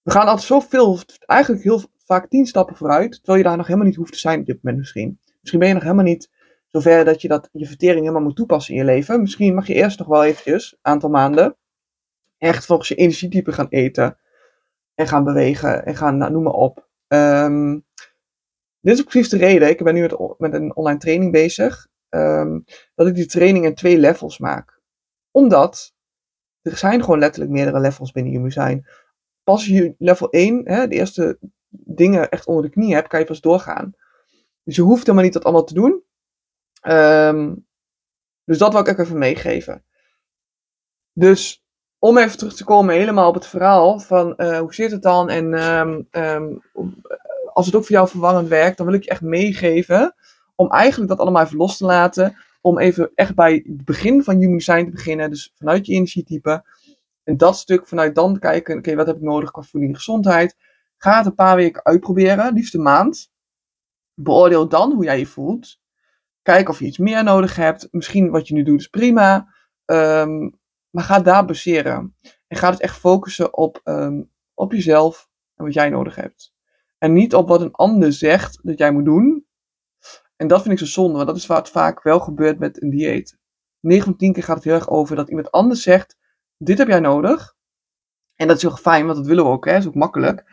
We 0.04 0.12
gaan 0.12 0.28
altijd 0.28 0.48
zoveel, 0.48 1.00
eigenlijk 1.26 1.64
heel 1.64 1.82
vaak 2.06 2.30
tien 2.30 2.46
stappen 2.46 2.76
vooruit, 2.76 3.12
terwijl 3.12 3.38
je 3.38 3.44
daar 3.44 3.58
nog 3.58 3.68
helemaal 3.68 3.88
niet 3.88 3.96
hoeft 3.96 4.12
te 4.12 4.20
zijn 4.20 4.40
op 4.40 4.46
dit 4.46 4.60
moment 4.62 4.82
misschien. 4.82 5.20
Misschien 5.40 5.60
ben 5.60 5.68
je 5.68 5.74
nog 5.74 5.84
helemaal 5.84 6.06
niet 6.06 6.30
zover 6.68 7.06
dat 7.06 7.22
je 7.22 7.28
dat, 7.28 7.50
je 7.52 7.66
vertering 7.66 8.00
helemaal 8.00 8.22
moet 8.22 8.36
toepassen 8.36 8.74
in 8.74 8.80
je 8.80 8.86
leven. 8.86 9.22
Misschien 9.22 9.54
mag 9.54 9.68
je 9.68 9.74
eerst 9.74 10.00
nog 10.00 10.08
wel 10.08 10.24
eventjes, 10.24 10.72
een 10.72 10.80
aantal 10.82 11.10
maanden, 11.10 11.58
echt 12.38 12.66
volgens 12.66 12.90
je 12.90 12.96
energietype 12.96 13.52
gaan 13.52 13.68
eten. 13.70 14.18
En 14.96 15.08
gaan 15.08 15.24
bewegen 15.24 15.86
en 15.86 15.96
gaan, 15.96 16.18
nou, 16.18 16.32
noem 16.32 16.44
maar 16.44 16.54
op. 16.54 16.88
Um, 17.08 17.86
dit 18.80 18.98
is 18.98 19.04
precies 19.04 19.30
de 19.30 19.38
reden, 19.38 19.70
ik 19.70 19.84
ben 19.84 19.94
nu 19.94 20.02
met, 20.02 20.16
met 20.38 20.54
een 20.54 20.76
online 20.76 21.00
training 21.00 21.32
bezig, 21.32 21.88
um, 22.10 22.64
dat 22.96 23.08
ik 23.08 23.16
die 23.16 23.26
training 23.26 23.66
in 23.66 23.76
twee 23.76 23.98
levels 23.98 24.38
maak. 24.38 24.82
Omdat 25.32 25.94
er 26.62 26.78
zijn 26.78 27.04
gewoon 27.04 27.20
letterlijk 27.20 27.52
meerdere 27.52 27.80
levels 27.80 28.12
binnen 28.12 28.44
je 28.44 28.52
zijn. 28.52 28.88
Pas 29.44 29.66
je 29.66 29.96
level 29.98 30.30
1, 30.30 30.62
hè, 30.64 30.88
de 30.88 30.96
eerste 30.96 31.38
dingen 31.70 32.30
echt 32.30 32.46
onder 32.46 32.64
de 32.64 32.70
knie 32.70 32.94
hebt, 32.94 33.08
kan 33.08 33.20
je 33.20 33.26
pas 33.26 33.42
doorgaan. 33.42 33.94
Dus 34.64 34.76
je 34.76 34.82
hoeft 34.82 35.02
helemaal 35.02 35.24
niet 35.24 35.34
dat 35.34 35.44
allemaal 35.44 35.64
te 35.64 35.74
doen. 35.74 36.04
Um, 36.88 37.66
dus 38.44 38.58
dat 38.58 38.72
wil 38.72 38.82
ik 38.82 38.88
ook 38.88 38.98
even 38.98 39.18
meegeven. 39.18 39.84
Dus 41.14 41.64
om 42.00 42.18
even 42.18 42.38
terug 42.38 42.56
te 42.56 42.64
komen 42.64 42.96
helemaal 42.96 43.28
op 43.28 43.34
het 43.34 43.48
verhaal 43.48 44.00
van 44.00 44.34
uh, 44.38 44.60
hoe 44.60 44.74
zit 44.74 44.92
het 44.92 45.02
dan 45.02 45.30
en 45.30 45.54
um, 45.54 46.08
um, 46.12 46.62
als 47.54 47.66
het 47.66 47.76
ook 47.76 47.82
voor 47.82 47.96
jou 47.96 48.08
verwarrend 48.08 48.48
werkt, 48.48 48.78
dan 48.78 48.86
wil 48.86 48.96
ik 48.96 49.04
je 49.04 49.10
echt 49.10 49.22
meegeven 49.22 50.16
om 50.56 50.72
eigenlijk 50.72 51.10
dat 51.10 51.20
allemaal 51.20 51.44
even 51.44 51.58
los 51.58 51.78
te 51.78 51.86
laten. 51.86 52.38
Om 52.62 52.80
even 52.80 53.12
echt 53.16 53.36
bij 53.36 53.54
het 53.54 53.86
begin 53.86 54.24
van 54.24 54.38
human 54.38 54.58
design 54.58 54.86
te 54.86 54.92
beginnen, 54.92 55.30
dus 55.30 55.54
vanuit 55.56 55.86
je 55.86 55.94
energietype. 55.94 56.64
En 57.24 57.38
dat 57.38 57.58
stuk 57.58 57.88
vanuit 57.88 58.16
dan 58.16 58.40
kijken, 58.40 58.78
oké, 58.78 58.96
wat 58.96 59.08
heb 59.08 59.16
ik 59.16 59.22
nodig 59.22 59.52
qua 59.52 59.62
voeding 59.62 59.92
en 59.92 59.98
gezondheid. 59.98 60.58
Ga 60.98 61.18
het 61.18 61.26
een 61.26 61.36
paar 61.36 61.56
weken 61.56 61.84
uitproberen, 61.86 62.54
liefst 62.54 62.74
een 62.74 62.82
maand. 62.82 63.32
Beoordeel 64.14 64.70
dan 64.70 64.92
hoe 64.92 65.04
jij 65.04 65.20
je 65.20 65.26
voelt. 65.26 65.82
Kijk 66.42 66.70
of 66.70 66.80
je 66.80 66.86
iets 66.86 66.98
meer 66.98 67.24
nodig 67.24 67.56
hebt. 67.56 67.88
Misschien 67.92 68.30
wat 68.30 68.48
je 68.48 68.54
nu 68.54 68.64
doet 68.64 68.80
is 68.80 68.88
prima. 68.88 69.54
Um, 69.86 70.60
maar 70.90 71.04
ga 71.04 71.20
daar 71.20 71.46
baseren. 71.46 72.18
En 72.48 72.58
ga 72.58 72.70
dus 72.72 72.80
echt 72.80 72.98
focussen 72.98 73.58
op, 73.58 73.82
um, 73.84 74.32
op 74.54 74.72
jezelf 74.72 75.30
en 75.56 75.66
wat 75.66 75.74
jij 75.74 75.90
nodig 75.90 76.16
hebt. 76.16 76.54
En 76.98 77.14
niet 77.14 77.36
op 77.36 77.48
wat 77.48 77.62
een 77.62 77.72
ander 77.72 78.14
zegt 78.14 78.60
dat 78.62 78.78
jij 78.78 78.92
moet 78.92 79.06
doen. 79.06 79.48
En 80.36 80.48
dat 80.48 80.62
vind 80.62 80.74
ik 80.74 80.80
zo 80.80 80.86
zonde, 80.86 81.14
want 81.14 81.28
dat 81.28 81.38
is 81.38 81.46
wat 81.46 81.70
vaak 81.70 82.04
wel 82.04 82.20
gebeurt 82.20 82.60
met 82.60 82.82
een 82.82 82.90
dieet. 82.90 83.38
9 83.80 84.04
van 84.06 84.16
10 84.16 84.34
keer 84.34 84.44
gaat 84.44 84.56
het 84.56 84.64
heel 84.64 84.74
erg 84.74 84.90
over 84.90 85.16
dat 85.16 85.30
iemand 85.30 85.52
anders 85.52 85.82
zegt: 85.82 86.18
Dit 86.64 86.78
heb 86.78 86.88
jij 86.88 87.00
nodig. 87.00 87.56
En 88.36 88.48
dat 88.48 88.56
is 88.56 88.62
heel 88.62 88.78
fijn, 88.78 89.06
want 89.06 89.18
dat 89.18 89.28
willen 89.28 89.44
we 89.44 89.50
ook, 89.50 89.66
hè? 89.66 89.72
dat 89.72 89.82
is 89.82 89.88
ook 89.88 89.96
makkelijk 89.96 90.44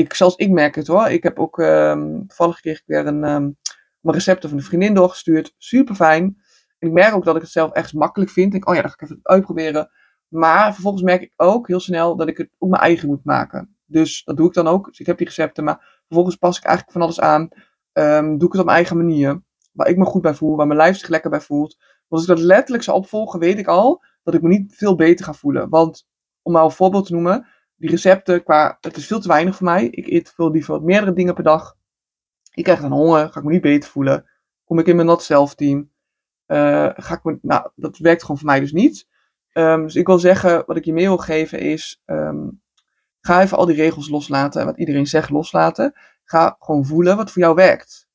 ik, 0.00 0.14
zelfs 0.14 0.36
ik 0.36 0.50
merk 0.50 0.74
het 0.74 0.86
hoor. 0.86 1.08
Ik 1.08 1.22
heb 1.22 1.38
ook, 1.38 1.58
um, 1.58 2.26
toevallig 2.26 2.60
kreeg 2.60 2.78
ik 2.78 2.86
weer 2.86 3.06
een, 3.06 3.24
um, 3.24 3.56
mijn 4.00 4.16
recepten 4.16 4.48
van 4.48 4.58
een 4.58 4.64
vriendin 4.64 4.94
doorgestuurd. 4.94 5.54
Super 5.58 5.94
fijn. 5.94 6.24
En 6.78 6.88
ik 6.88 6.94
merk 6.94 7.14
ook 7.14 7.24
dat 7.24 7.36
ik 7.36 7.42
het 7.42 7.50
zelf 7.50 7.72
echt 7.72 7.94
makkelijk 7.94 8.30
vind. 8.30 8.54
Ik 8.54 8.68
oh 8.68 8.74
ja, 8.74 8.80
dan 8.80 8.90
ga 8.90 8.96
ik 8.96 9.02
even 9.02 9.20
uitproberen. 9.22 9.90
Maar 10.28 10.72
vervolgens 10.72 11.02
merk 11.02 11.22
ik 11.22 11.32
ook 11.36 11.68
heel 11.68 11.80
snel 11.80 12.16
dat 12.16 12.28
ik 12.28 12.36
het 12.36 12.50
ook 12.58 12.70
mijn 12.70 12.82
eigen 12.82 13.08
moet 13.08 13.24
maken. 13.24 13.76
Dus 13.86 14.24
dat 14.24 14.36
doe 14.36 14.46
ik 14.46 14.54
dan 14.54 14.66
ook. 14.66 14.86
Dus 14.86 15.00
ik 15.00 15.06
heb 15.06 15.18
die 15.18 15.26
recepten, 15.26 15.64
maar 15.64 16.00
vervolgens 16.06 16.36
pas 16.36 16.56
ik 16.56 16.64
eigenlijk 16.64 16.96
van 16.96 17.02
alles 17.02 17.20
aan. 17.20 17.48
Um, 17.92 18.38
doe 18.38 18.46
ik 18.46 18.52
het 18.52 18.60
op 18.60 18.66
mijn 18.66 18.76
eigen 18.76 18.96
manier. 18.96 19.42
Waar 19.72 19.88
ik 19.88 19.96
me 19.96 20.04
goed 20.04 20.22
bij 20.22 20.34
voel, 20.34 20.56
waar 20.56 20.66
mijn 20.66 20.78
lijf 20.78 20.96
zich 20.96 21.08
lekker 21.08 21.30
bij 21.30 21.40
voelt. 21.40 21.76
Want 21.78 22.22
als 22.22 22.22
ik 22.22 22.28
dat 22.28 22.38
letterlijk 22.38 22.82
zou 22.82 22.96
opvolgen, 22.96 23.40
weet 23.40 23.58
ik 23.58 23.66
al 23.66 24.02
dat 24.22 24.34
ik 24.34 24.42
me 24.42 24.48
niet 24.48 24.76
veel 24.76 24.94
beter 24.94 25.24
ga 25.24 25.32
voelen. 25.32 25.68
Want, 25.68 26.08
om 26.42 26.52
maar 26.52 26.64
een 26.64 26.70
voorbeeld 26.70 27.06
te 27.06 27.12
noemen, 27.12 27.46
die 27.76 27.90
recepten, 27.90 28.42
qua, 28.42 28.78
het 28.80 28.96
is 28.96 29.06
veel 29.06 29.20
te 29.20 29.28
weinig 29.28 29.56
voor 29.56 29.66
mij. 29.66 29.86
Ik 29.86 30.06
eet 30.06 30.32
veel 30.34 30.50
liever 30.50 30.72
wat 30.74 30.82
meerdere 30.82 31.12
dingen 31.12 31.34
per 31.34 31.44
dag. 31.44 31.76
Ik 32.54 32.64
krijg 32.64 32.80
dan 32.80 32.92
honger, 32.92 33.32
ga 33.32 33.38
ik 33.38 33.46
me 33.46 33.52
niet 33.52 33.62
beter 33.62 33.90
voelen. 33.90 34.30
Kom 34.64 34.78
ik 34.78 34.86
in 34.86 34.94
mijn 34.94 35.06
not 35.06 35.22
self 35.22 35.54
team. 35.54 35.90
Uh, 36.46 36.90
ga 36.94 37.14
ik 37.14 37.24
me, 37.24 37.38
nou, 37.42 37.70
dat 37.74 37.98
werkt 37.98 38.20
gewoon 38.20 38.36
voor 38.38 38.46
mij 38.46 38.60
dus 38.60 38.72
niet. 38.72 39.08
Um, 39.52 39.82
dus 39.82 39.94
ik 39.94 40.06
wil 40.06 40.18
zeggen, 40.18 40.62
wat 40.66 40.76
ik 40.76 40.84
je 40.84 40.92
mee 40.92 41.06
wil 41.06 41.18
geven 41.18 41.58
is, 41.58 42.02
um, 42.06 42.62
ga 43.20 43.42
even 43.42 43.56
al 43.56 43.66
die 43.66 43.76
regels 43.76 44.08
loslaten. 44.08 44.64
Wat 44.64 44.78
iedereen 44.78 45.06
zegt 45.06 45.30
loslaten. 45.30 45.92
Ga 46.24 46.56
gewoon 46.58 46.86
voelen 46.86 47.16
wat 47.16 47.30
voor 47.30 47.42
jou 47.42 47.54
werkt. 47.54 48.08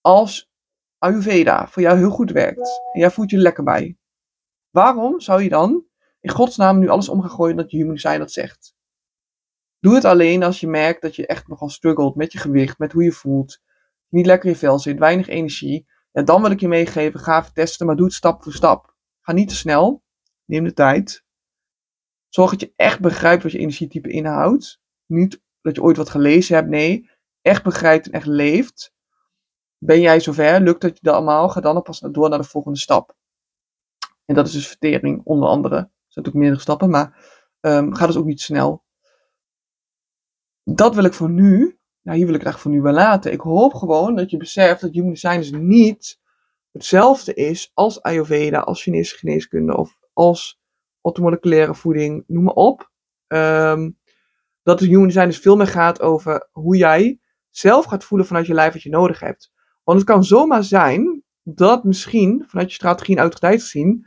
Als 0.00 0.50
Ayurveda 0.98 1.68
voor 1.68 1.82
jou 1.82 1.98
heel 1.98 2.10
goed 2.10 2.30
werkt. 2.30 2.82
En 2.92 3.00
jij 3.00 3.10
voelt 3.10 3.30
je 3.30 3.36
lekker 3.36 3.64
bij. 3.64 3.96
Waarom 4.72 5.20
zou 5.20 5.42
je 5.42 5.48
dan 5.48 5.84
in 6.20 6.30
godsnaam 6.30 6.78
nu 6.78 6.88
alles 6.88 7.08
om 7.08 7.20
gaan 7.20 7.30
gooien 7.30 7.56
dat 7.56 7.70
je 7.70 7.76
human 7.76 7.94
design 7.94 8.18
dat 8.18 8.32
zegt. 8.32 8.74
Doe 9.78 9.94
het 9.94 10.04
alleen 10.04 10.42
als 10.42 10.60
je 10.60 10.66
merkt 10.66 11.02
dat 11.02 11.16
je 11.16 11.26
echt 11.26 11.48
nogal 11.48 11.68
struggelt 11.68 12.14
met 12.14 12.32
je 12.32 12.38
gewicht, 12.38 12.78
met 12.78 12.92
hoe 12.92 13.04
je 13.04 13.12
voelt, 13.12 13.60
niet 14.08 14.26
lekker 14.26 14.46
in 14.48 14.52
je 14.52 14.58
vel 14.58 14.78
zit, 14.78 14.98
weinig 14.98 15.28
energie. 15.28 15.86
Ja, 16.12 16.22
dan 16.22 16.42
wil 16.42 16.50
ik 16.50 16.60
je 16.60 16.68
meegeven, 16.68 17.20
ga 17.20 17.40
even 17.40 17.52
testen, 17.52 17.86
maar 17.86 17.96
doe 17.96 18.04
het 18.04 18.14
stap 18.14 18.42
voor 18.42 18.52
stap. 18.52 18.94
Ga 19.20 19.32
niet 19.32 19.48
te 19.48 19.54
snel, 19.54 20.02
neem 20.44 20.64
de 20.64 20.72
tijd. 20.72 21.24
Zorg 22.28 22.50
dat 22.50 22.60
je 22.60 22.72
echt 22.76 23.00
begrijpt 23.00 23.42
wat 23.42 23.52
je 23.52 23.58
energietype 23.58 24.10
inhoudt. 24.10 24.80
Niet 25.06 25.40
dat 25.60 25.74
je 25.74 25.82
ooit 25.82 25.96
wat 25.96 26.10
gelezen 26.10 26.54
hebt, 26.54 26.68
nee. 26.68 27.10
Echt 27.40 27.62
begrijpt 27.62 28.06
en 28.06 28.12
echt 28.12 28.26
leeft. 28.26 28.92
Ben 29.78 30.00
jij 30.00 30.20
zover? 30.20 30.60
Lukt 30.60 30.80
dat 30.80 30.94
je 30.94 31.02
dat 31.02 31.14
allemaal? 31.14 31.48
Ga 31.48 31.60
dan 31.60 31.82
pas 31.82 32.00
door 32.00 32.28
naar 32.28 32.38
de 32.38 32.44
volgende 32.44 32.78
stap. 32.78 33.16
En 34.32 34.38
dat 34.38 34.46
is 34.46 34.52
dus 34.52 34.68
vertering, 34.68 35.20
onder 35.24 35.48
andere 35.48 35.74
zijn 35.76 35.90
natuurlijk 36.04 36.36
meerdere 36.36 36.60
stappen, 36.60 36.90
maar 36.90 37.38
um, 37.60 37.94
ga 37.94 38.06
dus 38.06 38.16
ook 38.16 38.24
niet 38.24 38.40
snel. 38.40 38.84
Dat 40.64 40.94
wil 40.94 41.04
ik 41.04 41.12
voor 41.12 41.30
nu, 41.30 41.78
nou 42.02 42.16
hier 42.16 42.26
wil 42.26 42.34
ik 42.34 42.40
het 42.40 42.48
echt 42.48 42.60
voor 42.60 42.70
nu 42.70 42.80
wel 42.80 42.92
laten. 42.92 43.32
Ik 43.32 43.40
hoop 43.40 43.74
gewoon 43.74 44.14
dat 44.14 44.30
je 44.30 44.36
beseft 44.36 44.80
dat 44.80 44.92
human 44.92 45.10
design 45.10 45.36
dus 45.36 45.50
niet 45.50 46.20
hetzelfde 46.70 47.34
is 47.34 47.70
als 47.74 48.02
Ayurveda, 48.02 48.60
als 48.60 48.82
Chinese 48.82 49.16
geneeskunde 49.16 49.76
of 49.76 49.98
als 50.12 50.60
automoleculaire 51.00 51.74
voeding, 51.74 52.24
noem 52.26 52.42
maar 52.44 52.54
op. 52.54 52.90
Um, 53.26 53.98
dat 54.62 54.80
het 54.80 54.88
human 54.88 55.06
design 55.06 55.26
dus 55.26 55.38
veel 55.38 55.56
meer 55.56 55.66
gaat 55.66 56.00
over 56.00 56.48
hoe 56.52 56.76
jij 56.76 57.20
zelf 57.50 57.84
gaat 57.84 58.04
voelen 58.04 58.26
vanuit 58.26 58.46
je 58.46 58.54
lijf 58.54 58.72
wat 58.72 58.82
je 58.82 58.90
nodig 58.90 59.20
hebt. 59.20 59.52
Want 59.82 59.98
het 59.98 60.08
kan 60.08 60.24
zomaar 60.24 60.64
zijn 60.64 61.22
dat 61.42 61.84
misschien 61.84 62.44
vanuit 62.46 62.68
je 62.68 62.74
strategie 62.74 63.14
en 63.14 63.20
autoriteit 63.20 63.60
gezien 63.60 64.06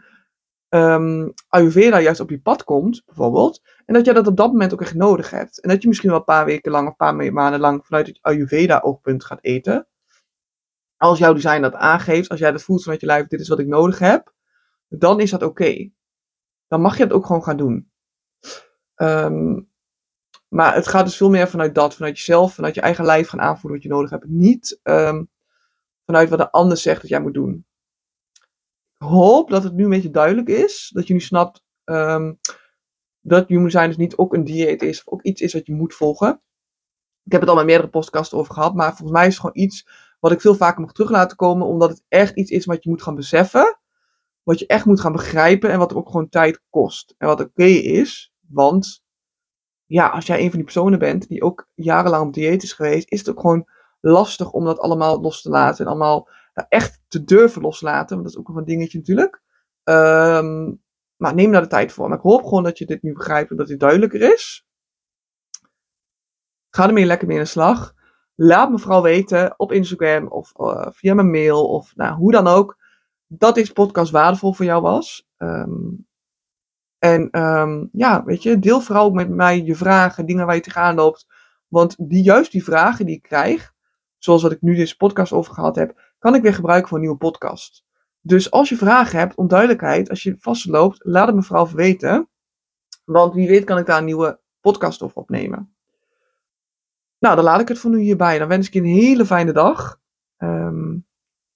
um, 0.75 1.33
Ayurveda 1.47 1.99
juist 1.99 2.19
op 2.19 2.29
je 2.29 2.41
pad 2.41 2.63
komt, 2.63 3.03
bijvoorbeeld. 3.05 3.61
En 3.85 3.93
dat 3.93 4.05
jij 4.05 4.13
dat 4.13 4.27
op 4.27 4.37
dat 4.37 4.51
moment 4.51 4.73
ook 4.73 4.81
echt 4.81 4.93
nodig 4.93 5.29
hebt. 5.29 5.61
En 5.61 5.69
dat 5.69 5.81
je 5.81 5.87
misschien 5.87 6.09
wel 6.09 6.19
een 6.19 6.25
paar 6.25 6.45
weken 6.45 6.71
lang 6.71 6.85
of 6.85 6.91
een 6.91 6.97
paar 6.97 7.33
maanden 7.33 7.59
lang 7.59 7.85
vanuit 7.85 8.07
het 8.07 8.19
Ayurveda-oogpunt 8.21 9.25
gaat 9.25 9.43
eten. 9.43 9.87
Als 10.97 11.19
jouw 11.19 11.33
design 11.33 11.61
dat 11.61 11.73
aangeeft, 11.73 12.29
als 12.29 12.39
jij 12.39 12.51
dat 12.51 12.63
voelt 12.63 12.83
vanuit 12.83 13.01
je 13.01 13.07
lijf, 13.07 13.27
dit 13.27 13.39
is 13.39 13.47
wat 13.47 13.59
ik 13.59 13.67
nodig 13.67 13.99
heb, 13.99 14.33
dan 14.87 15.19
is 15.19 15.31
dat 15.31 15.43
oké. 15.43 15.89
Dan 16.67 16.81
mag 16.81 16.97
je 16.97 17.03
het 17.03 17.13
ook 17.13 17.25
gewoon 17.25 17.43
gaan 17.43 17.57
doen. 17.57 17.91
Um, 18.95 19.69
maar 20.47 20.75
het 20.75 20.87
gaat 20.87 21.05
dus 21.05 21.17
veel 21.17 21.29
meer 21.29 21.47
vanuit 21.47 21.75
dat, 21.75 21.95
vanuit 21.95 22.17
jezelf, 22.17 22.53
vanuit 22.53 22.75
je 22.75 22.81
eigen 22.81 23.05
lijf 23.05 23.27
gaan 23.27 23.41
aanvoelen 23.41 23.73
wat 23.73 23.83
je 23.83 23.93
nodig 23.93 24.09
hebt. 24.09 24.27
Niet 24.27 24.79
um, 24.83 25.29
vanuit 26.05 26.29
wat 26.29 26.39
de 26.39 26.51
ander 26.51 26.77
zegt 26.77 27.01
dat 27.01 27.09
jij 27.09 27.21
moet 27.21 27.33
doen 27.33 27.65
hoop 28.97 29.49
dat 29.49 29.63
het 29.63 29.73
nu 29.73 29.83
een 29.83 29.89
beetje 29.89 30.11
duidelijk 30.11 30.47
is. 30.47 30.91
Dat 30.93 31.07
je 31.07 31.13
nu 31.13 31.19
snapt 31.19 31.63
um, 31.85 32.39
dat 33.21 33.47
human 33.47 33.63
design 33.63 33.87
dus 33.87 33.97
niet 33.97 34.17
ook 34.17 34.33
een 34.33 34.43
dieet 34.43 34.81
is, 34.81 35.03
of 35.03 35.13
ook 35.13 35.21
iets 35.21 35.41
is 35.41 35.53
wat 35.53 35.65
je 35.65 35.73
moet 35.73 35.93
volgen. 35.93 36.41
Ik 37.23 37.31
heb 37.31 37.41
het 37.41 37.49
al 37.49 37.55
met 37.55 37.65
meerdere 37.65 37.89
podcasts 37.89 38.33
over 38.33 38.53
gehad, 38.53 38.73
maar 38.73 38.95
volgens 38.95 39.11
mij 39.11 39.27
is 39.27 39.33
het 39.33 39.39
gewoon 39.39 39.63
iets 39.63 39.87
wat 40.19 40.31
ik 40.31 40.41
veel 40.41 40.55
vaker 40.55 40.81
mag 40.81 40.91
terug 40.91 41.09
laten 41.09 41.37
komen, 41.37 41.67
omdat 41.67 41.89
het 41.89 42.03
echt 42.07 42.35
iets 42.35 42.51
is 42.51 42.65
wat 42.65 42.83
je 42.83 42.89
moet 42.89 43.01
gaan 43.01 43.15
beseffen, 43.15 43.79
wat 44.43 44.59
je 44.59 44.67
echt 44.67 44.85
moet 44.85 44.99
gaan 44.99 45.11
begrijpen 45.11 45.69
en 45.69 45.79
wat 45.79 45.93
ook 45.93 46.09
gewoon 46.09 46.29
tijd 46.29 46.61
kost. 46.69 47.15
En 47.17 47.27
wat 47.27 47.39
oké 47.39 47.63
is, 47.63 48.33
want 48.47 49.03
ja, 49.85 50.07
als 50.07 50.25
jij 50.25 50.39
een 50.39 50.49
van 50.49 50.55
die 50.55 50.63
personen 50.63 50.99
bent 50.99 51.27
die 51.27 51.43
ook 51.43 51.67
jarenlang 51.73 52.27
op 52.27 52.33
dieet 52.33 52.63
is 52.63 52.73
geweest, 52.73 53.11
is 53.11 53.19
het 53.19 53.29
ook 53.29 53.39
gewoon 53.39 53.67
lastig 53.99 54.51
om 54.51 54.65
dat 54.65 54.79
allemaal 54.79 55.21
los 55.21 55.41
te 55.41 55.49
laten 55.49 55.85
en 55.85 55.91
allemaal 55.91 56.29
echt 56.69 57.01
te 57.07 57.23
durven 57.23 57.61
loslaten, 57.61 58.15
want 58.15 58.21
dat 58.21 58.31
is 58.31 58.37
ook 58.37 58.47
nog 58.47 58.57
een 58.57 58.65
dingetje 58.65 58.97
natuurlijk. 58.97 59.41
Ehm, 59.83 60.73
maar 61.15 61.33
neem 61.33 61.51
daar 61.51 61.61
de 61.61 61.67
tijd 61.67 61.91
voor. 61.91 62.07
Maar 62.07 62.17
ik 62.17 62.23
hoop 62.23 62.43
gewoon 62.43 62.63
dat 62.63 62.77
je 62.77 62.85
dit 62.85 63.01
nu 63.01 63.13
begrijpt 63.13 63.51
en 63.51 63.57
dat 63.57 63.67
dit 63.67 63.79
duidelijker 63.79 64.33
is. 64.33 64.67
Ga 66.69 66.87
ermee 66.87 67.05
lekker 67.05 67.27
mee 67.27 67.37
in 67.37 67.43
de 67.43 67.49
slag. 67.49 67.93
Laat 68.35 68.69
me 68.71 68.79
vooral 68.79 69.01
weten 69.01 69.53
op 69.59 69.71
Instagram 69.71 70.27
of 70.27 70.51
uh, 70.59 70.87
via 70.89 71.13
mijn 71.13 71.31
mail 71.31 71.67
of 71.67 71.95
nou, 71.95 72.15
hoe 72.15 72.31
dan 72.31 72.47
ook. 72.47 72.77
Dat 73.27 73.55
deze 73.55 73.73
podcast 73.73 74.11
waardevol 74.11 74.53
voor 74.53 74.65
jou 74.65 74.81
was. 74.81 75.27
Um, 75.37 76.07
en 76.99 77.41
um, 77.41 77.89
ja, 77.91 78.23
weet 78.23 78.43
je, 78.43 78.59
deel 78.59 78.81
vooral 78.81 79.09
met 79.11 79.29
mij 79.29 79.63
je 79.63 79.75
vragen, 79.75 80.25
dingen 80.25 80.45
waar 80.45 80.55
je 80.55 80.61
tegenaan 80.61 80.95
loopt. 80.95 81.25
Want 81.67 81.95
die, 82.09 82.23
juist 82.23 82.51
die 82.51 82.63
vragen 82.63 83.05
die 83.05 83.15
ik 83.15 83.21
krijg, 83.21 83.73
zoals 84.17 84.41
wat 84.41 84.51
ik 84.51 84.61
nu 84.61 84.75
deze 84.75 84.97
podcast 84.97 85.31
over 85.31 85.53
gehad 85.53 85.75
heb, 85.75 86.13
kan 86.25 86.35
ik 86.35 86.41
weer 86.41 86.53
gebruiken 86.53 86.87
voor 86.87 86.97
een 86.97 87.03
nieuwe 87.03 87.19
podcast. 87.19 87.83
Dus 88.21 88.51
als 88.51 88.69
je 88.69 88.77
vragen 88.77 89.19
hebt, 89.19 89.35
onduidelijkheid, 89.35 90.09
als 90.09 90.23
je 90.23 90.35
vastloopt, 90.39 90.99
laat 91.03 91.27
het 91.27 91.35
me 91.35 91.43
vooral 91.43 91.69
weten. 91.69 92.29
Want 93.03 93.33
wie 93.33 93.47
weet 93.47 93.63
kan 93.63 93.77
ik 93.77 93.85
daar 93.85 93.97
een 93.97 94.05
nieuwe 94.05 94.39
podcast 94.59 95.01
over 95.01 95.17
opnemen. 95.17 95.75
Nou, 97.19 97.35
dan 97.35 97.43
laat 97.43 97.61
ik 97.61 97.67
het 97.67 97.79
voor 97.79 97.91
nu 97.91 97.99
hierbij. 97.99 98.39
Dan 98.39 98.47
wens 98.47 98.67
ik 98.67 98.73
je 98.73 98.79
een 98.79 98.85
hele 98.85 99.25
fijne 99.25 99.51
dag. 99.51 99.99
Um, 100.37 101.07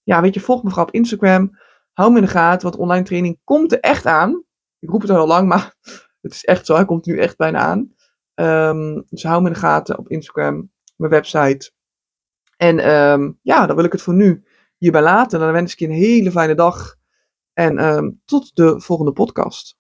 ja, 0.04 0.22
weet 0.22 0.34
je, 0.34 0.40
volg 0.40 0.64
me 0.64 0.70
vooral 0.70 0.88
op 0.88 0.94
Instagram. 0.94 1.58
Hou 1.94 2.12
me 2.12 2.18
in 2.18 2.24
de 2.24 2.32
gaten, 2.32 2.70
want 2.70 2.82
online 2.82 3.06
training 3.06 3.40
komt 3.44 3.72
er 3.72 3.80
echt 3.80 4.06
aan. 4.06 4.44
Ik 4.80 4.90
roep 4.90 5.02
het 5.02 5.10
al 5.10 5.28
lang, 5.28 5.48
maar 5.48 5.76
het 6.22 6.34
is 6.34 6.46
echt 6.46 6.66
zo. 6.66 6.76
Hij 6.76 6.86
komt 6.86 7.06
nu 7.06 7.20
echt 7.20 7.38
bijna 7.38 7.60
aan. 7.60 7.94
Um, 8.36 9.06
dus 9.10 9.24
hou 9.24 9.42
me 9.42 9.48
in 9.48 9.54
de 9.54 9.60
gaten 9.60 9.98
op 9.98 10.10
Instagram, 10.10 10.72
mijn 10.96 11.12
website. 11.12 11.72
En 12.58 12.90
um, 12.90 13.40
ja, 13.42 13.66
dan 13.66 13.76
wil 13.76 13.86
ik 13.86 13.92
het 13.92 14.02
voor 14.02 14.14
nu 14.14 14.44
hierbij 14.80 15.02
laten. 15.02 15.40
Dan 15.40 15.52
wens 15.52 15.72
ik 15.74 15.80
je 15.80 15.86
een 15.86 15.92
hele 15.92 16.32
fijne 16.32 16.56
dag. 16.56 16.96
En 17.54 17.86
um, 17.86 18.22
tot 18.26 18.56
de 18.56 18.82
volgende 18.82 19.12
podcast. 19.12 19.78